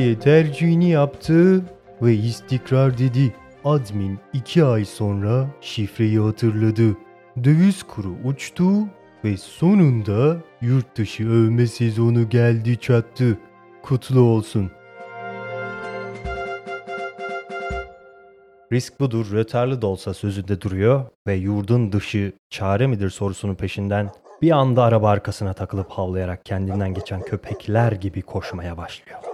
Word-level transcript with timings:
Türkiye 0.00 0.18
tercihini 0.18 0.90
yaptı 0.90 1.62
ve 2.02 2.14
istikrar 2.14 2.98
dedi. 2.98 3.34
Admin 3.64 4.18
2 4.32 4.64
ay 4.64 4.84
sonra 4.84 5.46
şifreyi 5.60 6.18
hatırladı. 6.18 6.96
Döviz 7.44 7.82
kuru 7.82 8.14
uçtu 8.24 8.70
ve 9.24 9.36
sonunda 9.36 10.36
yurt 10.60 10.96
dışı 10.96 11.28
övme 11.28 11.66
sezonu 11.66 12.28
geldi 12.28 12.76
çattı. 12.76 13.38
Kutlu 13.82 14.20
olsun. 14.20 14.70
Risk 18.72 19.00
budur, 19.00 19.26
rötarlı 19.32 19.82
da 19.82 19.86
olsa 19.86 20.14
sözünde 20.14 20.60
duruyor 20.60 21.04
ve 21.26 21.34
yurdun 21.34 21.92
dışı 21.92 22.32
çare 22.50 22.86
midir 22.86 23.10
sorusunun 23.10 23.54
peşinden 23.54 24.10
bir 24.42 24.50
anda 24.50 24.82
araba 24.82 25.10
arkasına 25.10 25.52
takılıp 25.52 25.90
havlayarak 25.90 26.44
kendinden 26.44 26.94
geçen 26.94 27.22
köpekler 27.22 27.92
gibi 27.92 28.22
koşmaya 28.22 28.76
başlıyor. 28.76 29.29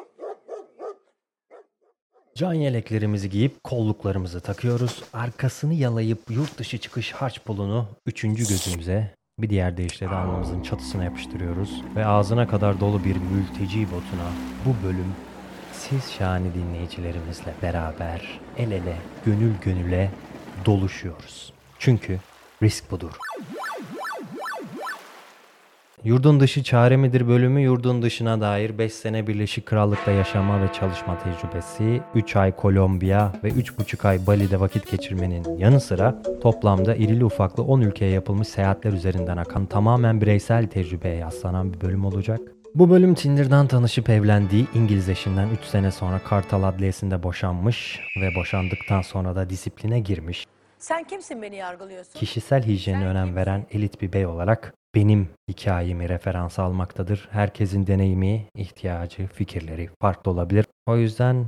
Can 2.36 2.52
yeleklerimizi 2.52 3.30
giyip 3.30 3.64
kolluklarımızı 3.64 4.40
takıyoruz. 4.40 5.02
Arkasını 5.12 5.74
yalayıp 5.74 6.18
yurt 6.30 6.58
dışı 6.58 6.78
çıkış 6.78 7.12
harç 7.12 7.40
pulunu 7.44 7.88
üçüncü 8.06 8.48
gözümüze 8.48 9.14
bir 9.38 9.50
diğer 9.50 9.76
deyişle 9.76 10.10
de 10.10 10.14
alnımızın 10.14 10.62
çatısına 10.62 11.04
yapıştırıyoruz. 11.04 11.82
Ve 11.96 12.06
ağzına 12.06 12.48
kadar 12.48 12.80
dolu 12.80 13.04
bir 13.04 13.16
mülteci 13.16 13.86
botuna 13.86 14.30
bu 14.64 14.86
bölüm 14.86 15.14
siz 15.72 16.12
şahane 16.12 16.54
dinleyicilerimizle 16.54 17.54
beraber 17.62 18.40
el 18.58 18.70
ele, 18.70 18.96
gönül 19.24 19.52
gönüle 19.64 20.10
doluşuyoruz. 20.64 21.52
Çünkü 21.78 22.20
risk 22.62 22.90
budur. 22.90 23.12
Yurdun 26.06 26.40
dışı 26.40 26.62
çare 26.62 26.96
midir 26.96 27.28
bölümü 27.28 27.60
yurdun 27.60 28.02
dışına 28.02 28.40
dair 28.40 28.78
5 28.78 28.92
sene 28.92 29.26
Birleşik 29.26 29.66
Krallık'ta 29.66 30.10
yaşama 30.10 30.62
ve 30.62 30.72
çalışma 30.72 31.18
tecrübesi, 31.18 32.02
3 32.14 32.36
ay 32.36 32.56
Kolombiya 32.56 33.32
ve 33.44 33.48
3,5 33.48 34.08
ay 34.08 34.26
Bali'de 34.26 34.60
vakit 34.60 34.90
geçirmenin 34.90 35.58
yanı 35.58 35.80
sıra 35.80 36.22
toplamda 36.42 36.96
irili 36.96 37.24
ufaklı 37.24 37.62
10 37.62 37.80
ülkeye 37.80 38.10
yapılmış 38.10 38.48
seyahatler 38.48 38.92
üzerinden 38.92 39.36
akan 39.36 39.66
tamamen 39.66 40.20
bireysel 40.20 40.66
tecrübeye 40.66 41.16
yaslanan 41.16 41.74
bir 41.74 41.80
bölüm 41.80 42.04
olacak. 42.04 42.40
Bu 42.74 42.90
bölüm 42.90 43.14
Tinder'dan 43.14 43.66
tanışıp 43.66 44.10
evlendiği 44.10 44.66
İngiliz 44.74 45.08
eşinden 45.08 45.48
3 45.48 45.60
sene 45.60 45.90
sonra 45.90 46.18
Kartal 46.18 46.62
Adliyesi'nde 46.62 47.22
boşanmış 47.22 48.00
ve 48.20 48.34
boşandıktan 48.34 49.02
sonra 49.02 49.36
da 49.36 49.50
disipline 49.50 50.00
girmiş. 50.00 50.46
Sen 50.78 51.04
kimsin 51.04 51.42
beni 51.42 51.56
yargılıyorsun? 51.56 52.18
Kişisel 52.18 52.62
hijyene 52.62 53.06
önem 53.06 53.36
veren 53.36 53.66
elit 53.70 54.02
bir 54.02 54.12
bey 54.12 54.26
olarak 54.26 54.74
benim 54.96 55.28
hikayemi 55.48 56.08
referans 56.08 56.58
almaktadır. 56.58 57.28
Herkesin 57.30 57.86
deneyimi, 57.86 58.46
ihtiyacı, 58.54 59.26
fikirleri 59.26 59.90
farklı 60.00 60.30
olabilir. 60.30 60.66
O 60.86 60.96
yüzden 60.96 61.46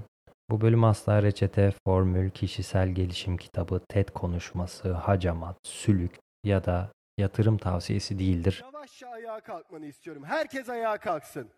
bu 0.51 0.61
bölüm 0.61 0.85
asla 0.85 1.23
reçete, 1.23 1.73
formül, 1.87 2.31
kişisel 2.31 2.89
gelişim 2.89 3.37
kitabı, 3.37 3.81
TED 3.89 4.09
konuşması, 4.09 4.93
hacamat, 4.93 5.57
sülük 5.63 6.19
ya 6.45 6.65
da 6.65 6.93
yatırım 7.19 7.59
tavsiyesi 7.59 8.19
değildir. 8.19 8.65
Yavaşça 8.65 9.09
ayağa 9.09 9.41
kalkmanı 9.41 9.87
istiyorum. 9.87 10.25
Herkes 10.27 10.69
ayağa 10.69 10.99
kalksın. 10.99 11.49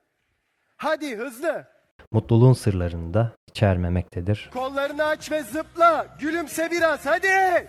Hadi 0.77 1.17
hızlı. 1.17 1.67
Mutluluğun 2.13 2.53
sırlarını 2.53 3.15
da 3.15 3.33
içermemektedir. 3.49 4.51
Kollarını 4.53 5.05
aç 5.05 5.31
ve 5.31 5.43
zıpla. 5.43 6.17
Gülümse 6.21 6.71
biraz 6.71 7.07
hadi. 7.07 7.69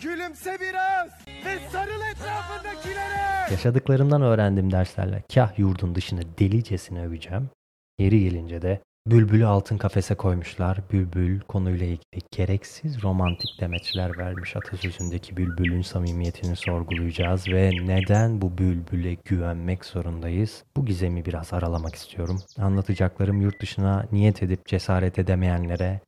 Gülümse 0.00 0.58
biraz. 0.60 1.10
Ve 1.44 1.58
sarıl 1.72 2.00
etrafındakilere. 2.12 3.27
Yaşadıklarımdan 3.50 4.22
öğrendiğim 4.22 4.70
derslerle 4.70 5.22
kah 5.34 5.58
yurdun 5.58 5.94
dışını 5.94 6.20
delicesine 6.38 7.06
öveceğim. 7.06 7.50
Yeri 7.98 8.20
gelince 8.20 8.62
de 8.62 8.80
Bülbül'ü 9.10 9.46
altın 9.46 9.78
kafese 9.78 10.14
koymuşlar. 10.14 10.78
Bülbül 10.92 11.40
konuyla 11.40 11.86
ilgili 11.86 12.22
gereksiz 12.30 13.02
romantik 13.02 13.60
demeçler 13.60 14.18
vermiş 14.18 14.56
atasözündeki 14.56 15.36
bülbülün 15.36 15.82
samimiyetini 15.82 16.56
sorgulayacağız 16.56 17.48
ve 17.48 17.70
neden 17.86 18.40
bu 18.40 18.58
bülbüle 18.58 19.16
güvenmek 19.24 19.84
zorundayız? 19.84 20.64
Bu 20.76 20.86
gizemi 20.86 21.24
biraz 21.24 21.52
aralamak 21.52 21.94
istiyorum. 21.94 22.38
Anlatacaklarım 22.58 23.40
yurt 23.40 23.62
dışına 23.62 24.06
niyet 24.12 24.42
edip 24.42 24.66
cesaret 24.66 25.18
edemeyenlere 25.18 26.00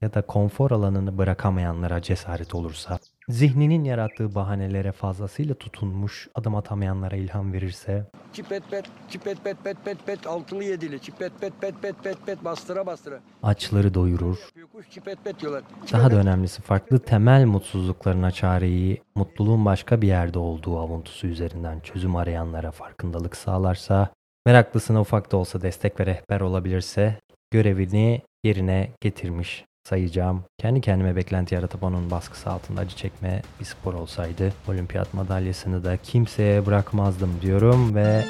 ya 0.00 0.14
da 0.14 0.22
konfor 0.22 0.70
alanını 0.70 1.18
bırakamayanlara 1.18 2.02
cesaret 2.02 2.54
olursa, 2.54 2.98
zihninin 3.28 3.84
yarattığı 3.84 4.34
bahanelere 4.34 4.92
fazlasıyla 4.92 5.54
tutunmuş 5.54 6.28
adım 6.34 6.54
atamayanlara 6.54 7.16
ilham 7.16 7.52
verirse, 7.52 8.06
Çipet 8.32 8.70
pet, 8.70 8.84
çipet 9.08 9.44
pet 9.44 9.64
pet 9.64 9.76
pet 9.84 10.06
pet 10.06 10.26
altılı 10.26 10.64
yedili, 10.64 11.00
çipet 11.00 11.40
pet 11.40 11.60
pet 11.60 11.82
pet 11.82 12.02
pet 12.02 12.26
pet 12.26 12.44
bastıra 12.44 12.86
bastıra. 12.86 13.20
açları 13.42 13.94
doyurur, 13.94 14.38
Yapıyor 14.46 14.68
kuş 14.68 14.90
çipet 14.90 15.24
pet 15.24 15.40
diyorlar. 15.40 15.62
Daha 15.92 16.10
da 16.10 16.16
önemlisi 16.16 16.62
farklı 16.62 16.98
temel 16.98 17.44
mutsuzluklarına 17.44 18.30
çareyi 18.30 19.02
mutluluğun 19.14 19.64
başka 19.64 20.02
bir 20.02 20.08
yerde 20.08 20.38
olduğu 20.38 20.78
avuntusu 20.78 21.26
üzerinden 21.26 21.80
çözüm 21.80 22.16
arayanlara 22.16 22.70
farkındalık 22.70 23.36
sağlarsa, 23.36 24.08
meraklısına 24.46 25.00
ufak 25.00 25.32
da 25.32 25.36
olsa 25.36 25.62
destek 25.62 26.00
ve 26.00 26.06
rehber 26.06 26.40
olabilirse 26.40 27.20
görevini 27.50 28.22
yerine 28.44 28.90
getirmiş 29.00 29.64
sayacağım. 29.88 30.44
Kendi 30.58 30.80
kendime 30.80 31.16
beklenti 31.16 31.54
yaratıp 31.54 31.82
onun 31.82 32.10
baskısı 32.10 32.50
altında 32.50 32.80
acı 32.80 32.96
çekme 32.96 33.42
bir 33.60 33.64
spor 33.64 33.94
olsaydı 33.94 34.52
olimpiyat 34.68 35.14
madalyasını 35.14 35.84
da 35.84 35.96
kimseye 35.96 36.66
bırakmazdım 36.66 37.30
diyorum 37.42 37.94
ve 37.94 38.24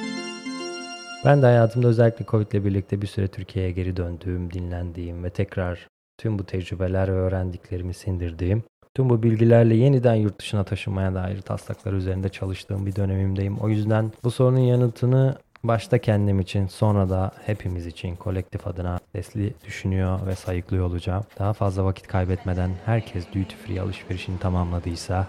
ben 1.24 1.42
de 1.42 1.46
hayatımda 1.46 1.88
özellikle 1.88 2.24
Covid 2.24 2.52
ile 2.52 2.64
birlikte 2.64 3.02
bir 3.02 3.06
süre 3.06 3.28
Türkiye'ye 3.28 3.70
geri 3.70 3.96
döndüğüm, 3.96 4.52
dinlendiğim 4.52 5.24
ve 5.24 5.30
tekrar 5.30 5.88
tüm 6.18 6.38
bu 6.38 6.44
tecrübeler 6.44 7.08
ve 7.08 7.12
öğrendiklerimi 7.12 7.94
sindirdiğim, 7.94 8.62
tüm 8.94 9.10
bu 9.10 9.22
bilgilerle 9.22 9.74
yeniden 9.74 10.14
yurt 10.14 10.38
dışına 10.40 10.64
taşınmaya 10.64 11.14
dair 11.14 11.40
taslaklar 11.40 11.92
üzerinde 11.92 12.28
çalıştığım 12.28 12.86
bir 12.86 12.96
dönemimdeyim. 12.96 13.58
O 13.58 13.68
yüzden 13.68 14.12
bu 14.24 14.30
sorunun 14.30 14.58
yanıtını 14.58 15.36
başta 15.64 15.98
kendim 15.98 16.40
için 16.40 16.66
sonra 16.66 17.10
da 17.10 17.30
hepimiz 17.46 17.86
için 17.86 18.16
kolektif 18.16 18.66
adına 18.66 18.98
sesli 19.12 19.54
düşünüyor 19.66 20.26
ve 20.26 20.34
sayıklıyor 20.34 20.86
olacağım. 20.86 21.24
Daha 21.38 21.52
fazla 21.52 21.84
vakit 21.84 22.06
kaybetmeden 22.06 22.70
herkes 22.84 23.26
duty 23.26 23.54
free 23.66 23.80
alışverişini 23.80 24.38
tamamladıysa 24.38 25.26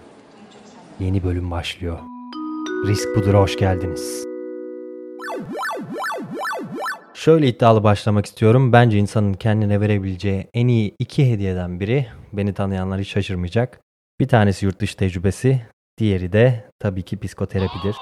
yeni 1.00 1.24
bölüm 1.24 1.50
başlıyor. 1.50 1.98
Risk 2.86 3.16
Budur'a 3.16 3.40
hoş 3.40 3.56
geldiniz. 3.56 4.24
Şöyle 7.14 7.48
iddialı 7.48 7.84
başlamak 7.84 8.26
istiyorum. 8.26 8.72
Bence 8.72 8.98
insanın 8.98 9.34
kendine 9.34 9.80
verebileceği 9.80 10.46
en 10.54 10.68
iyi 10.68 10.94
iki 10.98 11.32
hediyeden 11.32 11.80
biri, 11.80 12.06
beni 12.32 12.54
tanıyanlar 12.54 13.00
hiç 13.00 13.08
şaşırmayacak. 13.08 13.80
Bir 14.20 14.28
tanesi 14.28 14.66
yurt 14.66 14.80
dışı 14.80 14.96
tecrübesi, 14.96 15.62
diğeri 15.98 16.32
de 16.32 16.64
tabii 16.78 17.02
ki 17.02 17.20
psikoterapidir. 17.20 17.96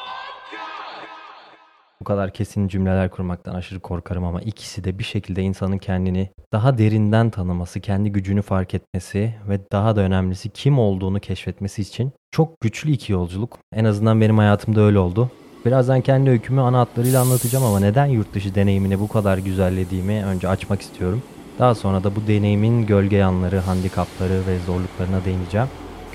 Bu 2.00 2.04
kadar 2.04 2.32
kesin 2.32 2.69
cümleler 2.69 3.10
kurmaktan 3.10 3.54
aşırı 3.54 3.81
korkarım 3.81 4.25
ama 4.25 4.41
ikisi 4.41 4.84
de 4.84 4.98
bir 4.98 5.04
şekilde 5.04 5.42
insanın 5.42 5.78
kendini 5.78 6.28
daha 6.53 6.78
derinden 6.78 7.31
tanıması, 7.31 7.81
kendi 7.81 8.12
gücünü 8.12 8.42
fark 8.42 8.75
etmesi 8.75 9.34
ve 9.48 9.60
daha 9.72 9.97
da 9.97 10.00
önemlisi 10.00 10.48
kim 10.48 10.78
olduğunu 10.78 11.20
keşfetmesi 11.20 11.82
için 11.82 12.12
çok 12.31 12.60
güçlü 12.60 12.91
iki 12.91 13.12
yolculuk. 13.12 13.59
En 13.72 13.84
azından 13.84 14.20
benim 14.20 14.38
hayatımda 14.38 14.81
öyle 14.81 14.98
oldu. 14.98 15.31
Birazdan 15.66 16.00
kendi 16.00 16.31
öykümü 16.31 16.60
ana 16.60 16.78
hatlarıyla 16.78 17.20
anlatacağım 17.20 17.64
ama 17.64 17.80
neden 17.80 18.06
yurt 18.06 18.34
dışı 18.34 18.54
deneyimini 18.54 19.01
bu 19.01 19.09
kadar 19.09 19.39
güzellediğimi 19.39 20.24
önce 20.24 20.48
açmak 20.48 20.80
istiyorum. 20.80 21.22
Daha 21.59 21.74
sonra 21.74 22.04
da 22.04 22.16
bu 22.16 22.27
deneyimin 22.27 22.86
gölge 22.86 23.16
yanları, 23.16 23.59
handikapları 23.59 24.47
ve 24.47 24.59
zorluklarına 24.59 25.24
değineceğim. 25.24 25.68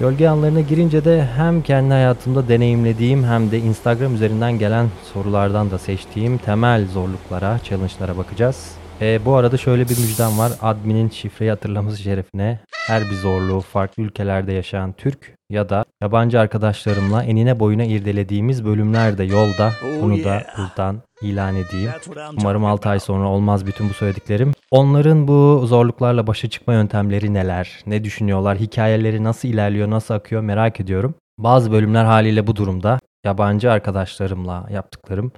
Gölge 0.04 0.24
yanlarına 0.24 0.62
girince 0.62 1.06
de 1.06 1.26
hem 1.36 1.62
kendi 1.62 1.94
hayatımda 1.94 2.48
deneyimlediğim 2.48 3.24
hem 3.24 3.52
de 3.52 3.60
Instagram 3.60 4.16
üzerinden 4.16 4.60
gelen 4.60 4.88
sorulardan 5.14 5.72
da 5.72 5.78
seçtiğim 5.78 6.38
temel 6.38 6.88
zorluklara, 6.88 7.60
challenge'lara 7.64 8.18
bakacağız. 8.18 8.72
E, 9.02 9.26
bu 9.26 9.36
arada 9.36 9.58
şöyle 9.58 9.84
bir 9.84 9.98
müjdem 9.98 10.38
var. 10.38 10.52
Admin'in 10.62 11.10
şifreyi 11.10 11.52
hatırlaması 11.52 11.98
şerefine 11.98 12.60
her 12.88 13.02
bir 13.02 13.16
zorluğu 13.16 13.62
farklı 13.62 14.04
ülkelerde 14.04 14.54
yaşayan 14.54 14.94
Türk 14.94 15.36
ya 15.50 15.70
da 15.70 15.86
yabancı 16.02 16.40
arkadaşlarımla 16.40 17.24
enine 17.24 17.60
boyuna 17.60 17.84
irdelediğimiz 17.84 18.66
bölümler 18.66 19.18
de 19.18 19.24
yolda. 19.24 19.72
Bunu 20.02 20.24
da 20.24 20.44
buradan 20.58 21.02
ilan 21.24 21.56
edeyim. 21.56 21.92
Umarım 22.40 22.66
6 22.66 22.90
ay 22.90 23.00
sonra 23.00 23.28
olmaz 23.28 23.66
bütün 23.66 23.90
bu 23.90 23.94
söylediklerim. 23.94 24.54
Onların 24.72 25.28
bu 25.28 25.64
zorluklarla 25.66 26.28
başa 26.28 26.50
çıkma 26.50 26.74
yöntemleri 26.74 27.34
neler? 27.34 27.84
Ne 27.86 28.04
düşünüyorlar? 28.04 28.58
Hikayeleri 28.58 29.24
nasıl 29.24 29.48
ilerliyor, 29.48 29.90
nasıl 29.90 30.14
akıyor 30.14 30.42
merak 30.42 30.80
ediyorum. 30.80 31.16
Bazı 31.38 31.72
bölümler 31.72 32.06
haliyle 32.06 32.48
bu 32.48 32.56
durumda. 32.56 33.00
Yabancı 33.26 33.72
arkadaşlarımla 33.72 34.68
yaptıklarım 34.70 35.32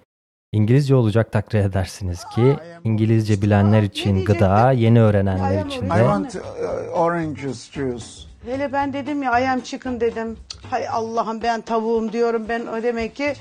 İngilizce 0.55 0.95
olacak 0.95 1.31
takdir 1.31 1.59
edersiniz 1.59 2.25
ki 2.35 2.57
İngilizce 2.83 3.41
bilenler 3.41 3.81
için 3.81 4.25
gıda, 4.25 4.71
yeni 4.71 5.01
öğrenenler 5.01 5.65
için 5.65 5.85
I 5.85 5.89
de 5.89 5.95
want 5.95 6.35
uh, 6.95 7.71
juice. 7.71 8.05
Hele 8.45 8.73
ben 8.73 8.93
dedim 8.93 9.23
ya 9.23 9.39
I 9.39 9.49
am 9.49 9.61
chicken 9.61 9.99
dedim. 9.99 10.37
Hay 10.69 10.87
Allah'ım 10.87 11.41
ben 11.41 11.61
tavuğum 11.61 12.11
diyorum 12.11 12.45
ben 12.49 12.61
o 12.65 12.83
demek 12.83 13.15
ki 13.15 13.33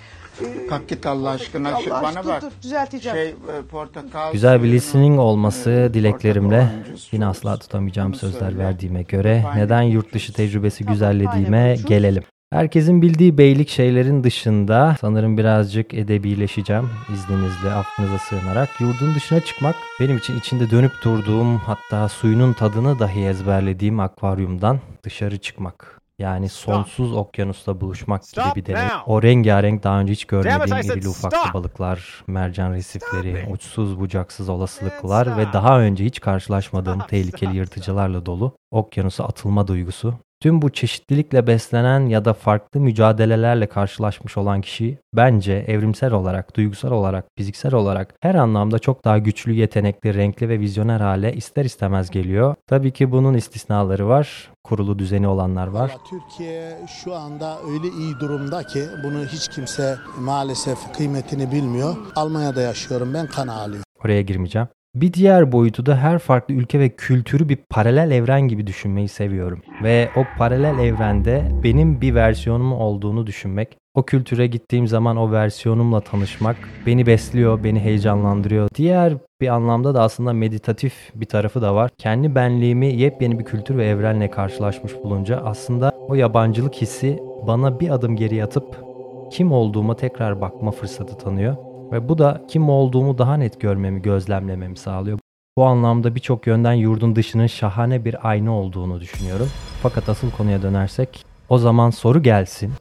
Kalk 0.68 0.88
git 0.88 1.06
Allah 1.06 1.30
aşkına. 1.30 1.70
Şu- 1.70 1.94
Allah 1.94 2.02
bana 2.02 2.08
aşkına 2.08 2.34
bak. 2.34 2.42
dur, 2.42 2.50
düzelteceğim. 2.62 3.16
Şey 3.18 3.28
e, 3.28 3.34
portakal. 3.70 4.32
Güzel 4.32 4.62
bir 4.62 4.68
listening 4.68 5.18
olması 5.18 5.70
e, 5.70 5.94
dileklerimle 5.94 6.56
orange 6.56 6.88
juice. 6.88 7.08
yine 7.12 7.26
asla 7.26 7.56
tutamayacağım 7.56 8.14
sözler 8.14 8.40
söyle. 8.40 8.58
verdiğime 8.58 9.02
göre 9.02 9.44
neden 9.56 9.82
yurt 9.82 10.14
dışı 10.14 10.32
tecrübesi 10.32 10.78
Tamam, 10.84 10.94
güzellediğime 10.94 11.76
gelelim. 11.86 12.22
Herkesin 12.52 13.02
bildiği 13.02 13.38
beylik 13.38 13.68
şeylerin 13.68 14.24
dışında 14.24 14.96
sanırım 15.00 15.38
birazcık 15.38 15.94
edebileşeceğim 15.94 16.90
izninizle 17.14 17.72
affınıza 17.72 18.18
sığınarak. 18.18 18.68
Yurdun 18.80 19.14
dışına 19.14 19.40
çıkmak 19.40 19.74
benim 20.00 20.16
için 20.18 20.38
içinde 20.38 20.70
dönüp 20.70 20.92
durduğum 21.04 21.56
hatta 21.56 22.08
suyunun 22.08 22.52
tadını 22.52 22.98
dahi 22.98 23.20
ezberlediğim 23.20 24.00
akvaryumdan 24.00 24.80
dışarı 25.02 25.38
çıkmak. 25.38 26.03
Yani 26.18 26.48
sonsuz 26.48 27.12
okyanusla 27.12 27.80
buluşmak 27.80 28.22
gibi 28.22 28.28
Stop 28.30 28.56
bir 28.56 28.66
deneyim. 28.66 28.88
now. 28.88 29.12
O 29.12 29.22
rengarenk 29.22 29.82
daha 29.82 30.00
önce 30.00 30.12
hiç 30.12 30.30
Damn 30.32 30.42
görmediğim 30.42 30.78
it, 30.78 30.84
I 30.84 30.86
said 30.86 30.96
irili 30.96 31.08
ufaklı 31.08 31.38
stop. 31.38 31.54
balıklar, 31.54 32.24
mercan 32.26 32.72
resifleri, 32.72 33.30
it. 33.30 33.48
uçsuz 33.54 34.00
bucaksız 34.00 34.48
olasılıklar 34.48 35.36
ve 35.36 35.42
stop. 35.42 35.52
daha 35.54 35.80
önce 35.80 36.04
hiç 36.04 36.20
karşılaşmadığım 36.20 36.94
Stop, 36.98 37.08
tehlikeli 37.08 37.48
stop, 37.50 37.54
yırtıcılarla 37.54 38.26
dolu 38.26 38.56
okyanusa 38.70 39.24
atılma 39.24 39.66
duygusu. 39.68 40.14
Tüm 40.42 40.62
bu 40.62 40.70
çeşitlilikle 40.70 41.46
beslenen 41.46 42.06
ya 42.08 42.24
da 42.24 42.32
farklı 42.32 42.80
mücadelelerle 42.80 43.66
karşılaşmış 43.66 44.36
olan 44.36 44.60
kişi 44.60 44.98
bence 45.14 45.52
evrimsel 45.52 46.12
olarak, 46.12 46.56
duygusal 46.56 46.90
olarak, 46.92 47.24
fiziksel 47.38 47.74
olarak 47.74 48.14
her 48.20 48.34
anlamda 48.34 48.78
çok 48.78 49.04
daha 49.04 49.18
güçlü, 49.18 49.52
yetenekli, 49.52 50.14
renkli 50.14 50.48
ve 50.48 50.60
vizyoner 50.60 51.00
hale 51.00 51.32
ister 51.32 51.64
istemez 51.64 52.10
geliyor. 52.10 52.54
Tabii 52.66 52.90
ki 52.92 53.12
bunun 53.12 53.34
istisnaları 53.34 54.08
var. 54.08 54.50
Kurulu 54.64 54.98
düzeni 54.98 55.28
olanlar 55.28 55.66
var. 55.66 55.90
Türkiye 56.10 56.78
şu 57.02 57.14
anda 57.14 57.58
öyle 57.62 57.88
iyi 57.88 58.20
durumda 58.20 58.62
ki 58.62 58.84
bunu 59.04 59.24
hiç 59.24 59.48
kimse 59.48 59.96
maalesef 60.20 60.78
kıymetini 60.92 61.52
bilmiyor. 61.52 61.96
Almanya'da 62.16 62.60
yaşıyorum 62.60 63.14
ben 63.14 63.26
kan 63.26 63.48
ağlıyorum. 63.48 63.84
Oraya 64.04 64.22
girmeyeceğim. 64.22 64.68
Bir 64.94 65.12
diğer 65.12 65.52
boyutu 65.52 65.86
da 65.86 65.96
her 65.96 66.18
farklı 66.18 66.54
ülke 66.54 66.80
ve 66.80 66.96
kültürü 66.96 67.48
bir 67.48 67.58
paralel 67.70 68.10
evren 68.10 68.40
gibi 68.48 68.66
düşünmeyi 68.66 69.08
seviyorum. 69.08 69.62
Ve 69.82 70.10
o 70.16 70.24
paralel 70.38 70.78
evrende 70.78 71.50
benim 71.62 72.00
bir 72.00 72.14
versiyonum 72.14 72.72
olduğunu 72.72 73.26
düşünmek, 73.26 73.76
o 73.94 74.02
kültüre 74.02 74.46
gittiğim 74.46 74.86
zaman 74.86 75.16
o 75.16 75.32
versiyonumla 75.32 76.00
tanışmak 76.00 76.56
beni 76.86 77.06
besliyor, 77.06 77.64
beni 77.64 77.80
heyecanlandırıyor. 77.80 78.68
Diğer 78.74 79.14
bir 79.40 79.48
anlamda 79.48 79.94
da 79.94 80.02
aslında 80.02 80.32
meditatif 80.32 80.94
bir 81.14 81.26
tarafı 81.26 81.62
da 81.62 81.74
var. 81.74 81.90
Kendi 81.98 82.34
benliğimi 82.34 82.86
yepyeni 82.86 83.38
bir 83.38 83.44
kültür 83.44 83.76
ve 83.76 83.86
evrenle 83.86 84.30
karşılaşmış 84.30 84.92
bulunca 85.04 85.42
aslında 85.44 85.92
o 86.08 86.14
yabancılık 86.14 86.74
hissi 86.74 87.18
bana 87.46 87.80
bir 87.80 87.90
adım 87.90 88.16
geri 88.16 88.44
atıp 88.44 88.84
kim 89.32 89.52
olduğuma 89.52 89.96
tekrar 89.96 90.40
bakma 90.40 90.70
fırsatı 90.70 91.18
tanıyor. 91.18 91.56
Ve 91.92 92.08
bu 92.08 92.18
da 92.18 92.44
kim 92.48 92.68
olduğumu 92.68 93.18
daha 93.18 93.36
net 93.36 93.60
görmemi, 93.60 94.02
gözlemlememi 94.02 94.76
sağlıyor. 94.76 95.18
Bu 95.58 95.64
anlamda 95.64 96.14
birçok 96.14 96.46
yönden 96.46 96.72
yurdun 96.72 97.16
dışının 97.16 97.46
şahane 97.46 98.04
bir 98.04 98.28
ayna 98.28 98.58
olduğunu 98.58 99.00
düşünüyorum. 99.00 99.48
Fakat 99.82 100.08
asıl 100.08 100.30
konuya 100.30 100.62
dönersek 100.62 101.24
o 101.48 101.58
zaman 101.58 101.90
soru 101.90 102.22
gelsin. 102.22 102.72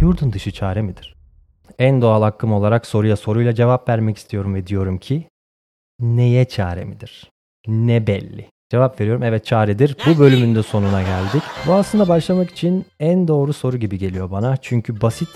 Yurdun 0.00 0.32
dışı 0.32 0.50
çare 0.50 0.82
midir? 0.82 1.14
En 1.78 2.02
doğal 2.02 2.22
hakkım 2.22 2.52
olarak 2.52 2.86
soruya 2.86 3.16
soruyla 3.16 3.54
cevap 3.54 3.88
vermek 3.88 4.16
istiyorum 4.16 4.54
ve 4.54 4.66
diyorum 4.66 4.98
ki 4.98 5.28
neye 6.00 6.44
çare 6.44 6.84
midir? 6.84 7.30
Ne 7.66 8.06
belli? 8.06 8.46
Cevap 8.70 9.00
veriyorum 9.00 9.22
evet 9.22 9.44
çaredir. 9.44 9.96
Bu 10.06 10.18
bölümün 10.18 10.54
de 10.54 10.62
sonuna 10.62 11.02
geldik. 11.02 11.42
Bu 11.66 11.72
aslında 11.72 12.08
başlamak 12.08 12.50
için 12.50 12.84
en 13.00 13.28
doğru 13.28 13.52
soru 13.52 13.76
gibi 13.76 13.98
geliyor 13.98 14.30
bana. 14.30 14.56
Çünkü 14.56 15.00
basit 15.00 15.28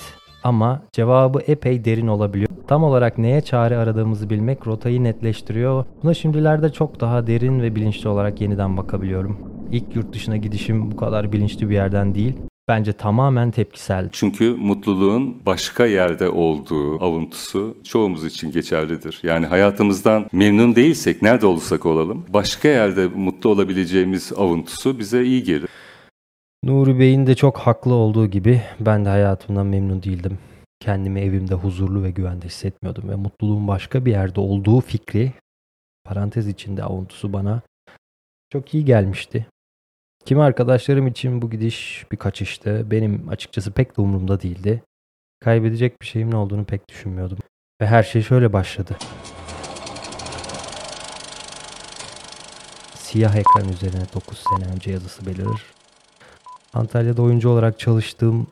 ama 0.44 0.82
cevabı 0.92 1.40
epey 1.46 1.84
derin 1.84 2.06
olabiliyor. 2.06 2.48
Tam 2.66 2.84
olarak 2.84 3.18
neye 3.18 3.40
çare 3.40 3.76
aradığımızı 3.76 4.30
bilmek 4.30 4.66
rotayı 4.66 5.04
netleştiriyor. 5.04 5.84
Buna 6.02 6.14
şimdilerde 6.14 6.72
çok 6.72 7.00
daha 7.00 7.26
derin 7.26 7.60
ve 7.60 7.74
bilinçli 7.74 8.08
olarak 8.08 8.40
yeniden 8.40 8.76
bakabiliyorum. 8.76 9.38
İlk 9.72 9.96
yurt 9.96 10.14
dışına 10.14 10.36
gidişim 10.36 10.90
bu 10.90 10.96
kadar 10.96 11.32
bilinçli 11.32 11.70
bir 11.70 11.74
yerden 11.74 12.14
değil. 12.14 12.36
Bence 12.68 12.92
tamamen 12.92 13.50
tepkisel. 13.50 14.08
Çünkü 14.12 14.50
mutluluğun 14.50 15.46
başka 15.46 15.86
yerde 15.86 16.28
olduğu 16.28 17.04
avuntusu 17.04 17.76
çoğumuz 17.84 18.24
için 18.24 18.52
geçerlidir. 18.52 19.20
Yani 19.22 19.46
hayatımızdan 19.46 20.26
memnun 20.32 20.76
değilsek 20.76 21.22
nerede 21.22 21.46
olursak 21.46 21.86
olalım 21.86 22.26
başka 22.28 22.68
yerde 22.68 23.06
mutlu 23.06 23.50
olabileceğimiz 23.50 24.32
avuntusu 24.36 24.98
bize 24.98 25.24
iyi 25.24 25.42
gelir. 25.42 25.68
Nuri 26.64 26.98
Bey'in 26.98 27.26
de 27.26 27.34
çok 27.34 27.58
haklı 27.58 27.94
olduğu 27.94 28.26
gibi 28.26 28.62
ben 28.80 29.04
de 29.04 29.08
hayatımdan 29.08 29.66
memnun 29.66 30.02
değildim. 30.02 30.38
Kendimi 30.80 31.20
evimde 31.20 31.54
huzurlu 31.54 32.02
ve 32.02 32.10
güvende 32.10 32.46
hissetmiyordum 32.46 33.08
ve 33.08 33.14
mutluluğun 33.14 33.68
başka 33.68 34.04
bir 34.04 34.10
yerde 34.10 34.40
olduğu 34.40 34.80
fikri 34.80 35.32
parantez 36.04 36.48
içinde 36.48 36.84
avuntusu 36.84 37.32
bana 37.32 37.62
çok 38.52 38.74
iyi 38.74 38.84
gelmişti. 38.84 39.46
Kimi 40.28 40.42
arkadaşlarım 40.42 41.06
için 41.06 41.42
bu 41.42 41.50
gidiş 41.50 42.06
bir 42.12 42.16
kaçıştı. 42.16 42.86
Benim 42.90 43.28
açıkçası 43.28 43.72
pek 43.72 43.96
de 43.96 44.00
umurumda 44.00 44.40
değildi. 44.40 44.82
Kaybedecek 45.40 46.02
bir 46.02 46.06
şeyimin 46.06 46.32
olduğunu 46.32 46.64
pek 46.64 46.88
düşünmüyordum. 46.88 47.38
Ve 47.80 47.86
her 47.86 48.02
şey 48.02 48.22
şöyle 48.22 48.52
başladı. 48.52 48.96
Siyah 52.94 53.36
ekran 53.36 53.68
üzerine 53.72 54.02
9 54.14 54.38
sene 54.38 54.74
önce 54.74 54.90
yazısı 54.90 55.26
belirir. 55.26 55.62
Antalya'da 56.74 57.22
oyuncu 57.22 57.48
olarak 57.48 57.78
çalıştığım 57.78 58.46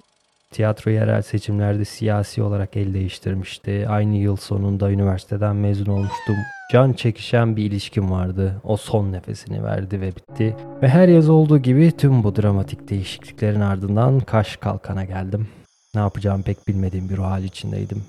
tiyatro 0.52 0.90
yerel 0.90 1.22
seçimlerde 1.22 1.84
siyasi 1.84 2.42
olarak 2.42 2.76
el 2.76 2.94
değiştirmişti. 2.94 3.86
Aynı 3.88 4.16
yıl 4.16 4.36
sonunda 4.36 4.90
üniversiteden 4.90 5.56
mezun 5.56 5.86
olmuştum. 5.86 6.36
Can 6.72 6.92
çekişen 6.92 7.56
bir 7.56 7.64
ilişkim 7.64 8.10
vardı. 8.10 8.60
O 8.64 8.76
son 8.76 9.12
nefesini 9.12 9.64
verdi 9.64 10.00
ve 10.00 10.12
bitti. 10.16 10.56
Ve 10.82 10.88
her 10.88 11.08
yaz 11.08 11.28
olduğu 11.28 11.58
gibi 11.58 11.92
tüm 11.92 12.24
bu 12.24 12.36
dramatik 12.36 12.88
değişikliklerin 12.88 13.60
ardından 13.60 14.20
Kaş 14.20 14.56
Kalkan'a 14.56 15.04
geldim. 15.04 15.48
Ne 15.94 16.00
yapacağımı 16.00 16.42
pek 16.42 16.68
bilmediğim 16.68 17.08
bir 17.08 17.16
ruh 17.16 17.24
hal 17.24 17.44
içindeydim. 17.44 18.02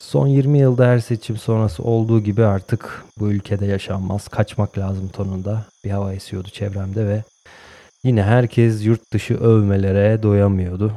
Son 0.00 0.26
20 0.26 0.58
yılda 0.58 0.86
her 0.86 0.98
seçim 0.98 1.36
sonrası 1.36 1.82
olduğu 1.82 2.20
gibi 2.20 2.44
artık 2.44 3.04
bu 3.18 3.32
ülkede 3.32 3.66
yaşanmaz, 3.66 4.28
kaçmak 4.28 4.78
lazım 4.78 5.08
tonunda 5.08 5.64
bir 5.84 5.90
hava 5.90 6.12
esiyordu 6.12 6.48
çevremde 6.48 7.06
ve 7.06 7.22
Yine 8.04 8.22
herkes 8.22 8.86
yurt 8.86 9.12
dışı 9.12 9.34
övmelere 9.34 10.22
doyamıyordu. 10.22 10.92